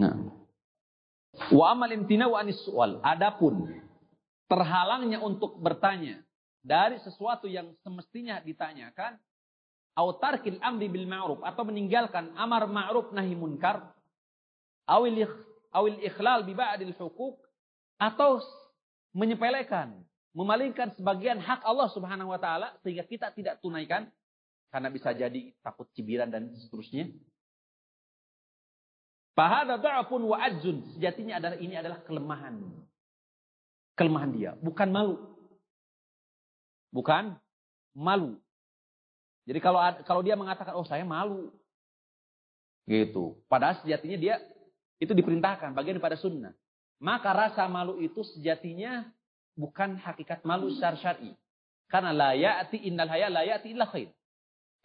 Nah. 0.00 0.32
Wa 1.52 1.72
amal 1.72 1.92
wa 1.92 2.38
anis 2.40 2.60
soal. 2.64 3.00
Adapun 3.00 3.68
terhalangnya 4.48 5.20
untuk 5.24 5.56
bertanya 5.60 6.20
dari 6.60 7.00
sesuatu 7.00 7.48
yang 7.48 7.72
semestinya 7.80 8.40
ditanyakan 8.44 9.16
autarkil 9.96 10.60
amri 10.60 10.88
bil 10.88 11.08
ma'ruf 11.08 11.40
atau 11.44 11.64
meninggalkan 11.68 12.32
amar 12.36 12.68
ma'ruf 12.68 13.12
nahi 13.12 13.32
munkar 13.36 13.92
awil 14.88 15.26
awil 15.72 15.98
ikhlal 16.02 16.46
bi 16.46 16.54
ba'dil 16.54 16.94
hukuk 16.96 17.38
atau 17.98 18.42
menyepelekan 19.14 20.02
memalingkan 20.32 20.90
sebagian 20.96 21.38
hak 21.38 21.60
Allah 21.62 21.88
Subhanahu 21.92 22.32
wa 22.32 22.40
taala 22.40 22.72
sehingga 22.80 23.04
kita 23.04 23.30
tidak 23.36 23.60
tunaikan 23.60 24.08
karena 24.72 24.88
bisa 24.88 25.12
jadi 25.12 25.52
takut 25.60 25.84
cibiran 25.92 26.32
dan 26.32 26.48
seterusnya 26.56 27.12
Fahada 29.32 29.80
dha'fun 29.80 30.22
wa 30.28 30.36
ajzun. 30.44 30.84
Sejatinya 30.96 31.40
adalah 31.40 31.56
ini 31.56 31.72
adalah 31.72 32.04
kelemahan. 32.04 32.60
Kelemahan 33.96 34.30
dia, 34.32 34.50
bukan 34.60 34.88
malu. 34.92 35.16
Bukan 36.92 37.36
malu. 37.96 38.36
Jadi 39.48 39.58
kalau 39.58 39.80
kalau 40.04 40.20
dia 40.20 40.36
mengatakan 40.36 40.76
oh 40.76 40.84
saya 40.84 41.04
malu. 41.08 41.48
Gitu. 42.84 43.40
Padahal 43.48 43.80
sejatinya 43.80 44.18
dia 44.20 44.36
itu 45.02 45.10
diperintahkan 45.18 45.74
bagian 45.74 45.98
daripada 45.98 46.14
sunnah. 46.14 46.54
Maka 47.02 47.34
rasa 47.34 47.66
malu 47.66 47.98
itu 47.98 48.22
sejatinya 48.22 49.02
bukan 49.58 49.98
hakikat 49.98 50.46
malu 50.46 50.70
secara 50.70 50.94
syar'i. 51.02 51.34
Karena 51.90 52.14
la 52.14 52.30
ya'ti 52.38 52.86
innal 52.86 53.10
haya 53.10 53.26
la 53.26 53.42
ya'ti 53.42 53.74
illa 53.74 53.90
khair. 53.90 54.14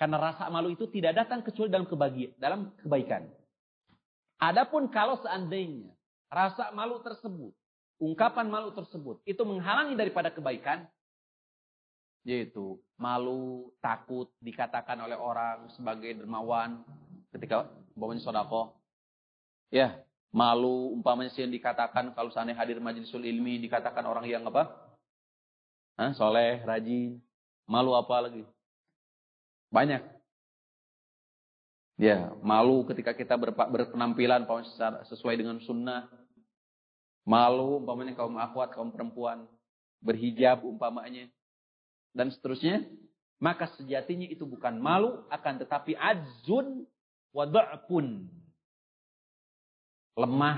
Karena 0.02 0.18
rasa 0.18 0.50
malu 0.50 0.74
itu 0.74 0.90
tidak 0.90 1.14
datang 1.22 1.46
kecuali 1.46 1.70
dalam 1.70 1.86
kebahagiaan, 1.86 2.34
dalam 2.42 2.74
kebaikan. 2.82 3.30
Adapun 4.42 4.90
kalau 4.90 5.22
seandainya 5.22 5.94
rasa 6.34 6.74
malu 6.74 7.02
tersebut, 7.06 7.54
ungkapan 8.02 8.50
malu 8.50 8.74
tersebut 8.74 9.22
itu 9.26 9.42
menghalangi 9.46 9.94
daripada 9.98 10.34
kebaikan, 10.34 10.86
yaitu 12.26 12.78
malu, 12.98 13.70
takut 13.82 14.30
dikatakan 14.42 14.98
oleh 15.02 15.18
orang 15.18 15.70
sebagai 15.74 16.18
dermawan 16.18 16.82
ketika 17.34 17.70
umpamanya 17.98 18.22
sodako, 18.22 18.78
ya 19.74 19.98
malu 20.32 20.94
umpamanya 20.94 21.32
yang 21.36 21.54
dikatakan 21.54 22.12
kalau 22.14 22.30
seandainya 22.30 22.60
hadir 22.60 22.78
majlisul 22.84 23.24
ilmi 23.24 23.60
dikatakan 23.64 24.04
orang 24.04 24.28
yang 24.28 24.44
apa, 24.48 24.88
Hah, 25.98 26.14
soleh, 26.14 26.62
rajin, 26.62 27.18
malu 27.66 27.98
apa 27.98 28.30
lagi? 28.30 28.46
Banyak. 29.74 30.06
Ya, 31.98 32.30
malu 32.46 32.86
ketika 32.86 33.18
kita 33.18 33.34
berpenampilan 33.42 34.46
sesuai 35.10 35.42
dengan 35.42 35.58
sunnah. 35.66 36.06
Malu 37.26 37.82
umpamanya 37.82 38.14
kaum 38.14 38.38
akhwat, 38.38 38.78
kaum 38.78 38.94
perempuan. 38.94 39.50
Berhijab 40.06 40.62
umpamanya. 40.62 41.26
Dan 42.14 42.30
seterusnya. 42.30 42.86
Maka 43.42 43.74
sejatinya 43.82 44.30
itu 44.30 44.46
bukan 44.46 44.78
malu. 44.78 45.26
Akan 45.34 45.58
tetapi 45.58 45.98
ajun 45.98 46.86
wada'pun. 47.34 48.30
Lemah. 50.18 50.58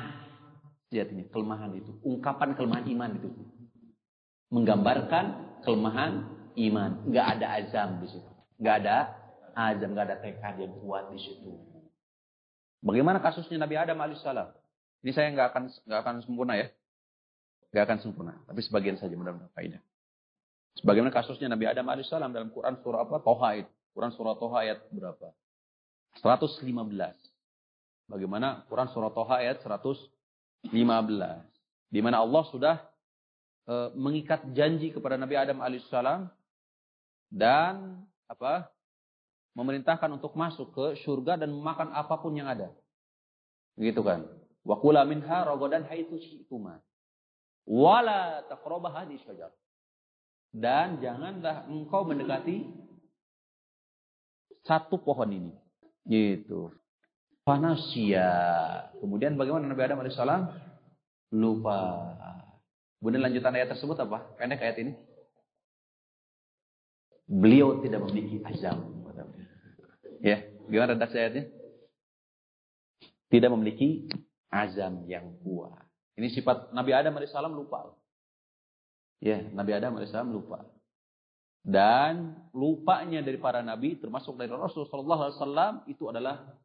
Sejatinya 0.89 1.27
kelemahan 1.29 1.75
itu. 1.77 1.91
Ungkapan 2.01 2.57
kelemahan 2.57 2.87
iman 2.89 3.11
itu. 3.19 3.29
Menggambarkan 4.49 5.25
kelemahan 5.61 6.25
iman. 6.57 6.91
Gak 7.13 7.37
ada 7.37 7.61
azam 7.61 8.01
di 8.01 8.07
situ. 8.09 8.31
Gak 8.57 8.81
ada 8.81 9.19
azam, 9.59 9.91
nggak 9.91 10.05
ada 10.07 10.17
tekad 10.23 10.55
yang 10.61 10.73
kuat 10.79 11.11
di 11.11 11.19
situ. 11.19 11.51
Bagaimana 12.79 13.19
kasusnya 13.19 13.59
Nabi 13.59 13.75
Adam 13.75 13.99
alaihissalam? 13.99 14.47
Ini 15.03 15.11
saya 15.11 15.31
nggak 15.35 15.47
akan 15.51 15.63
nggak 15.87 15.99
akan 15.99 16.15
sempurna 16.23 16.53
ya, 16.59 16.67
nggak 17.71 17.83
akan 17.87 17.97
sempurna, 18.03 18.33
tapi 18.47 18.59
sebagian 18.63 18.95
saja 18.99 19.15
mudah-mudahan 19.15 19.51
faedah. 19.55 19.81
Sebagaimana 20.79 21.11
kasusnya 21.11 21.51
Nabi 21.51 21.67
Adam 21.67 21.87
alaihissalam 21.91 22.31
dalam 22.31 22.51
Quran 22.55 22.79
surah 22.79 23.03
apa? 23.03 23.19
Toha 23.19 23.49
itu. 23.59 23.71
Quran 23.91 24.11
surah 24.15 24.35
Toha 24.39 24.57
ayat 24.63 24.79
berapa? 24.95 25.27
115. 26.23 26.63
Bagaimana 28.09 28.65
Quran 28.65 28.89
surah 28.89 29.13
Toha 29.13 29.37
ayat 29.37 29.61
115. 29.61 30.09
Di 31.93 32.01
mana 32.01 32.25
Allah 32.25 32.43
sudah 32.49 32.75
e, 33.69 33.93
mengikat 33.93 34.49
janji 34.57 34.89
kepada 34.89 35.13
Nabi 35.13 35.37
Adam 35.37 35.61
alaihissalam 35.61 36.25
dan 37.29 38.01
apa 38.25 38.73
memerintahkan 39.53 40.09
untuk 40.09 40.33
masuk 40.33 40.73
ke 40.73 40.85
surga 41.05 41.37
dan 41.37 41.53
memakan 41.53 41.93
apa 41.93 42.17
pun 42.17 42.33
yang 42.33 42.49
ada. 42.49 42.73
Begitu 43.77 44.01
kan? 44.01 44.25
Wa 44.65 44.81
kula 44.81 45.05
minha 45.05 45.45
ragadan 45.45 45.85
haitsu 45.85 46.17
syi'tuma. 46.17 46.81
Wala 47.69 48.41
taqrabah 48.49 49.05
hadhihi 49.05 49.21
syajar. 49.21 49.53
Dan 50.49 50.97
janganlah 50.97 51.69
engkau 51.69 52.01
mendekati 52.09 52.65
satu 54.65 54.97
pohon 54.97 55.29
ini. 55.29 55.53
Gitu. 56.09 56.73
Panasia. 57.49 58.29
Kemudian 59.01 59.33
bagaimana 59.33 59.65
Nabi 59.65 59.81
Adam 59.81 60.05
alaihissalam? 60.05 60.53
Lupa. 61.33 61.81
Kemudian 63.01 63.25
lanjutan 63.25 63.57
ayat 63.57 63.73
tersebut 63.73 63.97
apa? 63.97 64.37
Pendek 64.37 64.61
ayat 64.61 64.77
ini. 64.85 64.93
Beliau 67.25 67.81
tidak 67.81 68.05
memiliki 68.05 68.37
azam. 68.45 69.01
Ya, 70.21 70.45
gimana 70.69 70.93
redaksi 70.93 71.17
ayatnya? 71.17 71.49
Tidak 73.33 73.49
memiliki 73.49 74.05
azam 74.53 75.09
yang 75.09 75.33
kuat. 75.41 75.89
Ini 76.21 76.29
sifat 76.29 76.69
Nabi 76.69 76.93
Adam 76.93 77.17
AS 77.17 77.33
lupa. 77.49 77.97
Ya, 79.25 79.41
Nabi 79.57 79.73
Adam 79.73 79.97
AS 79.97 80.13
lupa. 80.29 80.69
Dan 81.65 82.45
lupanya 82.53 83.25
dari 83.25 83.41
para 83.41 83.65
nabi 83.65 83.97
termasuk 83.97 84.37
dari 84.37 84.53
Rasulullah 84.53 85.33
SAW 85.33 85.85
itu 85.89 86.07
adalah 86.09 86.59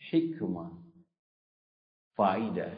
hikmah. 0.00 0.72
Faidah. 2.16 2.72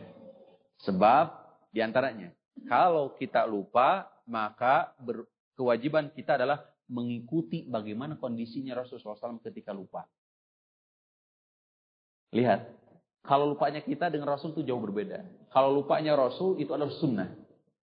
Sebab 0.82 1.26
di 1.70 1.82
antaranya, 1.82 2.30
kalau 2.66 3.14
kita 3.14 3.46
lupa, 3.46 4.10
maka 4.26 4.94
ber, 4.98 5.26
kewajiban 5.54 6.10
kita 6.10 6.38
adalah 6.38 6.62
mengikuti 6.88 7.66
bagaimana 7.68 8.16
kondisinya 8.16 8.78
Rasulullah 8.78 9.18
SAW 9.18 9.44
ketika 9.44 9.70
lupa. 9.70 10.08
Lihat, 12.32 12.60
kalau 13.24 13.52
lupanya 13.52 13.84
kita 13.84 14.08
dengan 14.08 14.32
Rasul 14.32 14.56
itu 14.56 14.64
jauh 14.64 14.80
berbeda. 14.80 15.20
Kalau 15.52 15.72
lupanya 15.72 16.16
Rasul 16.16 16.60
itu 16.60 16.72
adalah 16.72 16.92
sunnah. 16.96 17.28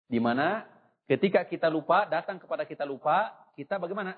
Di 0.09 0.17
mana 0.17 0.65
ketika 1.05 1.45
kita 1.45 1.69
lupa, 1.69 2.09
datang 2.09 2.41
kepada 2.41 2.65
kita 2.65 2.81
lupa, 2.85 3.29
kita 3.53 3.77
bagaimana? 3.77 4.17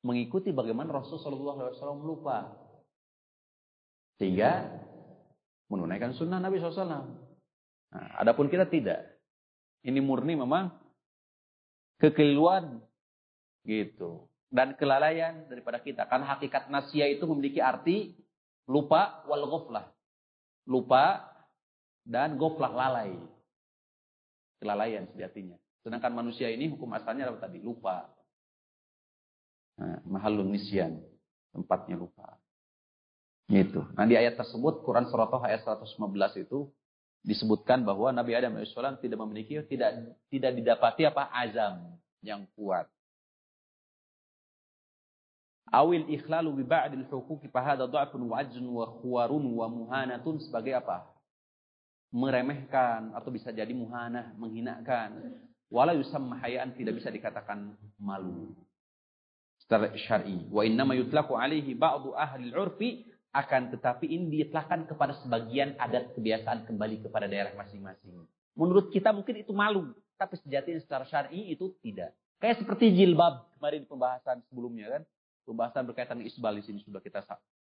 Mengikuti 0.00 0.52
bagaimana 0.52 0.96
Rasul 0.96 1.20
Shallallahu 1.20 1.58
Alaihi 1.60 1.76
Wasallam 1.76 2.00
lupa, 2.04 2.56
sehingga 4.16 4.70
menunaikan 5.68 6.14
sunnah 6.16 6.40
Nabi 6.40 6.60
SAW. 6.60 6.86
Nah, 6.86 8.06
adapun 8.20 8.48
kita 8.48 8.68
tidak. 8.68 9.04
Ini 9.86 10.02
murni 10.02 10.34
memang 10.34 10.74
kekeliruan 12.02 12.82
gitu 13.62 14.26
dan 14.50 14.74
kelalaian 14.74 15.46
daripada 15.46 15.78
kita. 15.82 16.06
Karena 16.10 16.34
hakikat 16.34 16.70
nasia 16.70 17.06
itu 17.06 17.26
memiliki 17.26 17.62
arti 17.62 18.14
lupa 18.66 19.22
wal 19.30 19.46
ghaflah. 19.46 19.86
Lupa 20.66 21.22
dan 22.02 22.34
goflah 22.38 22.72
lalai. 22.74 23.14
Kelalaian 24.58 25.06
sejatinya. 25.14 25.58
Sedangkan 25.86 26.10
manusia 26.16 26.50
ini 26.50 26.66
hukum 26.66 26.90
asalnya 26.96 27.30
apa 27.30 27.46
tadi? 27.46 27.62
Lupa. 27.62 28.10
Nah, 29.78 30.00
mahalun 30.08 30.50
nisyan. 30.50 30.98
Tempatnya 31.54 31.94
lupa. 31.94 32.35
Itu. 33.46 33.86
Nah 33.94 34.04
di 34.10 34.18
ayat 34.18 34.34
tersebut 34.34 34.82
Quran 34.82 35.06
Surah 35.06 35.30
Toha 35.30 35.46
ayat 35.46 35.62
115 35.62 36.42
itu 36.42 36.66
disebutkan 37.22 37.86
bahwa 37.86 38.10
Nabi 38.10 38.34
Adam 38.34 38.58
AS 38.58 38.74
tidak 39.02 39.18
memiliki 39.22 39.58
tidak 39.70 40.18
tidak 40.30 40.52
didapati 40.54 41.06
apa 41.06 41.30
azam 41.30 41.94
yang 42.26 42.42
kuat. 42.58 42.90
Awil 45.70 46.06
ikhlalu 46.14 46.62
bi 46.62 46.64
ba'dil 46.66 47.06
huquqi 47.10 47.50
fahada 47.50 47.90
dha'fun 47.90 48.22
wa 48.22 48.38
ajzun 48.38 48.66
wa 48.70 48.86
khuwarun 49.02 49.42
wa 49.50 49.66
muhanatun 49.66 50.38
sebagai 50.38 50.78
apa? 50.78 51.10
Meremehkan 52.14 53.10
atau 53.18 53.34
bisa 53.34 53.50
jadi 53.50 53.74
muhana, 53.74 54.30
menghinakan. 54.38 55.42
Wala 55.66 55.90
yusamma 55.98 56.38
hayaan 56.38 56.70
tidak 56.78 57.02
bisa 57.02 57.10
dikatakan 57.10 57.74
malu. 57.98 58.54
Secara 59.58 59.90
syar'i. 59.98 60.46
Wa 60.46 60.62
innama 60.62 60.94
yutlaku 60.94 61.34
alaihi 61.34 61.74
ba'du 61.74 62.14
ahli 62.14 62.54
urfi 62.54 63.10
akan 63.36 63.68
tetapi 63.76 64.08
ini 64.08 64.32
diitlakan 64.32 64.88
kepada 64.88 65.12
sebagian 65.20 65.76
adat 65.76 66.16
kebiasaan 66.16 66.64
kembali 66.64 67.04
kepada 67.04 67.28
daerah 67.28 67.52
masing-masing. 67.52 68.24
Menurut 68.56 68.88
kita 68.88 69.12
mungkin 69.12 69.36
itu 69.36 69.52
malu, 69.52 69.92
tapi 70.16 70.40
sejatinya 70.40 70.80
secara 70.80 71.04
syar'i 71.04 71.52
itu 71.52 71.76
tidak. 71.84 72.16
Kayak 72.40 72.64
seperti 72.64 72.96
jilbab 72.96 73.52
kemarin 73.60 73.84
pembahasan 73.84 74.40
sebelumnya 74.48 74.88
kan. 74.88 75.02
Pembahasan 75.44 75.84
berkaitan 75.84 76.24
isbal 76.24 76.56
di 76.56 76.64
sini 76.64 76.80
sudah 76.82 76.98
kita 77.04 77.22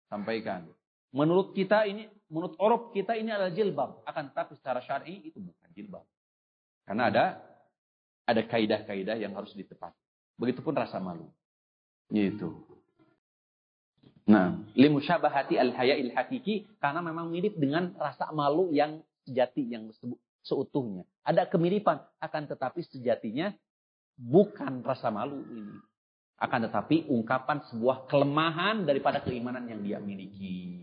sampaikan. 0.09 0.67
Menurut 1.13 1.53
kita 1.53 1.85
ini, 1.85 2.09
menurut 2.29 2.57
Orop 2.59 2.91
kita 2.91 3.13
ini 3.15 3.29
adalah 3.29 3.53
jilbab. 3.53 4.01
Akan 4.09 4.33
tetapi 4.33 4.57
secara 4.57 4.81
syar'i 4.81 5.29
itu 5.29 5.37
bukan 5.37 5.69
jilbab. 5.73 6.05
Karena 6.85 7.13
ada 7.13 7.25
ada 8.25 8.41
kaidah-kaidah 8.45 9.17
yang 9.21 9.33
harus 9.37 9.53
ditepati. 9.53 9.97
Begitupun 10.37 10.73
rasa 10.73 10.97
malu. 11.01 11.29
Gitu. 12.09 12.68
Nah, 14.29 14.53
limusyabahati 14.77 15.57
al-haya'il 15.57 16.13
hakiki 16.13 16.69
karena 16.77 17.01
memang 17.01 17.33
mirip 17.33 17.57
dengan 17.57 17.97
rasa 17.97 18.29
malu 18.29 18.69
yang 18.69 19.01
sejati 19.25 19.65
yang 19.65 19.89
seutuhnya. 20.45 21.01
Ada 21.25 21.49
kemiripan 21.49 21.97
akan 22.21 22.43
tetapi 22.45 22.85
sejatinya 22.85 23.49
bukan 24.13 24.85
rasa 24.85 25.09
malu 25.09 25.41
ini. 25.49 25.81
Akan 26.37 26.61
tetapi 26.61 27.09
ungkapan 27.09 27.65
sebuah 27.73 28.05
kelemahan 28.05 28.85
daripada 28.85 29.19
keimanan 29.25 29.65
yang 29.65 29.81
dia 29.81 29.97
miliki. 29.97 30.77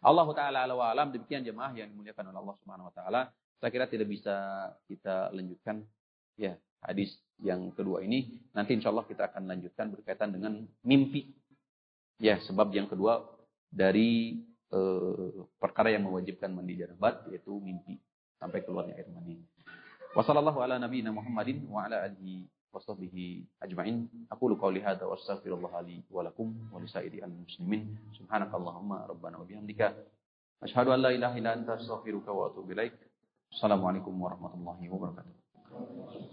Allah 0.00 0.28
Ta'ala 0.32 0.58
ala 0.64 0.92
alam 0.92 1.08
demikian 1.12 1.40
jemaah 1.44 1.72
yang 1.72 1.88
dimuliakan 1.92 2.30
oleh 2.30 2.38
Allah 2.40 2.56
Subhanahu 2.60 2.88
Wa 2.92 2.94
Ta'ala. 2.94 3.20
Saya 3.60 3.70
kira 3.72 3.88
tidak 3.88 4.08
bisa 4.08 4.36
kita 4.88 5.32
lanjutkan 5.32 5.84
ya 6.40 6.56
hadis 6.84 7.16
yang 7.40 7.72
kedua 7.72 8.00
ini. 8.00 8.40
Nanti 8.56 8.76
insya 8.76 8.88
Allah 8.92 9.04
kita 9.04 9.28
akan 9.28 9.48
lanjutkan 9.48 9.92
berkaitan 9.92 10.32
dengan 10.32 10.64
mimpi. 10.84 11.28
Ya, 12.20 12.36
sebab 12.44 12.68
yang 12.76 12.84
kedua 12.84 13.24
dari 13.72 14.36
eh, 14.70 15.30
perkara 15.56 15.88
yang 15.88 16.04
mewajibkan 16.04 16.52
mandi 16.52 16.76
janabat 16.76 17.24
yaitu 17.32 17.56
mimpi 17.64 17.96
sampai 18.36 18.60
keluarnya 18.60 19.00
air 19.00 19.08
mani. 19.08 19.40
Wassallallahu 20.12 20.60
ala 20.60 20.76
nabiyina 20.76 21.14
Muhammadin 21.14 21.64
wa 21.70 21.88
ala 21.88 22.04
alihi 22.04 22.44
washabihi 22.74 23.46
ajmain. 23.64 24.04
Aku 24.28 24.52
lu 24.52 24.60
qauli 24.60 24.84
hadza 24.84 25.06
wa 25.06 25.14
astaghfirullah 25.16 25.80
li 25.86 26.02
wa 26.10 26.26
lakum 26.26 26.52
wa 26.68 26.82
li 26.82 26.88
sa'iri 26.90 27.24
al 27.24 27.32
muslimin. 27.32 27.94
Subhanakallahumma 28.18 29.06
rabbana 29.08 29.40
wa 29.40 29.46
bihamdika 29.46 29.94
asyhadu 30.60 30.92
an 30.92 31.00
la 31.00 31.10
ilaha 31.16 31.34
illa 31.40 31.56
anta 31.56 31.78
astaghfiruka 31.80 32.30
wa 32.30 32.50
atubu 32.52 32.74
ilaik. 32.74 32.94
Assalamualaikum 33.54 34.12
warahmatullahi 34.12 34.86
wabarakatuh. 34.92 36.29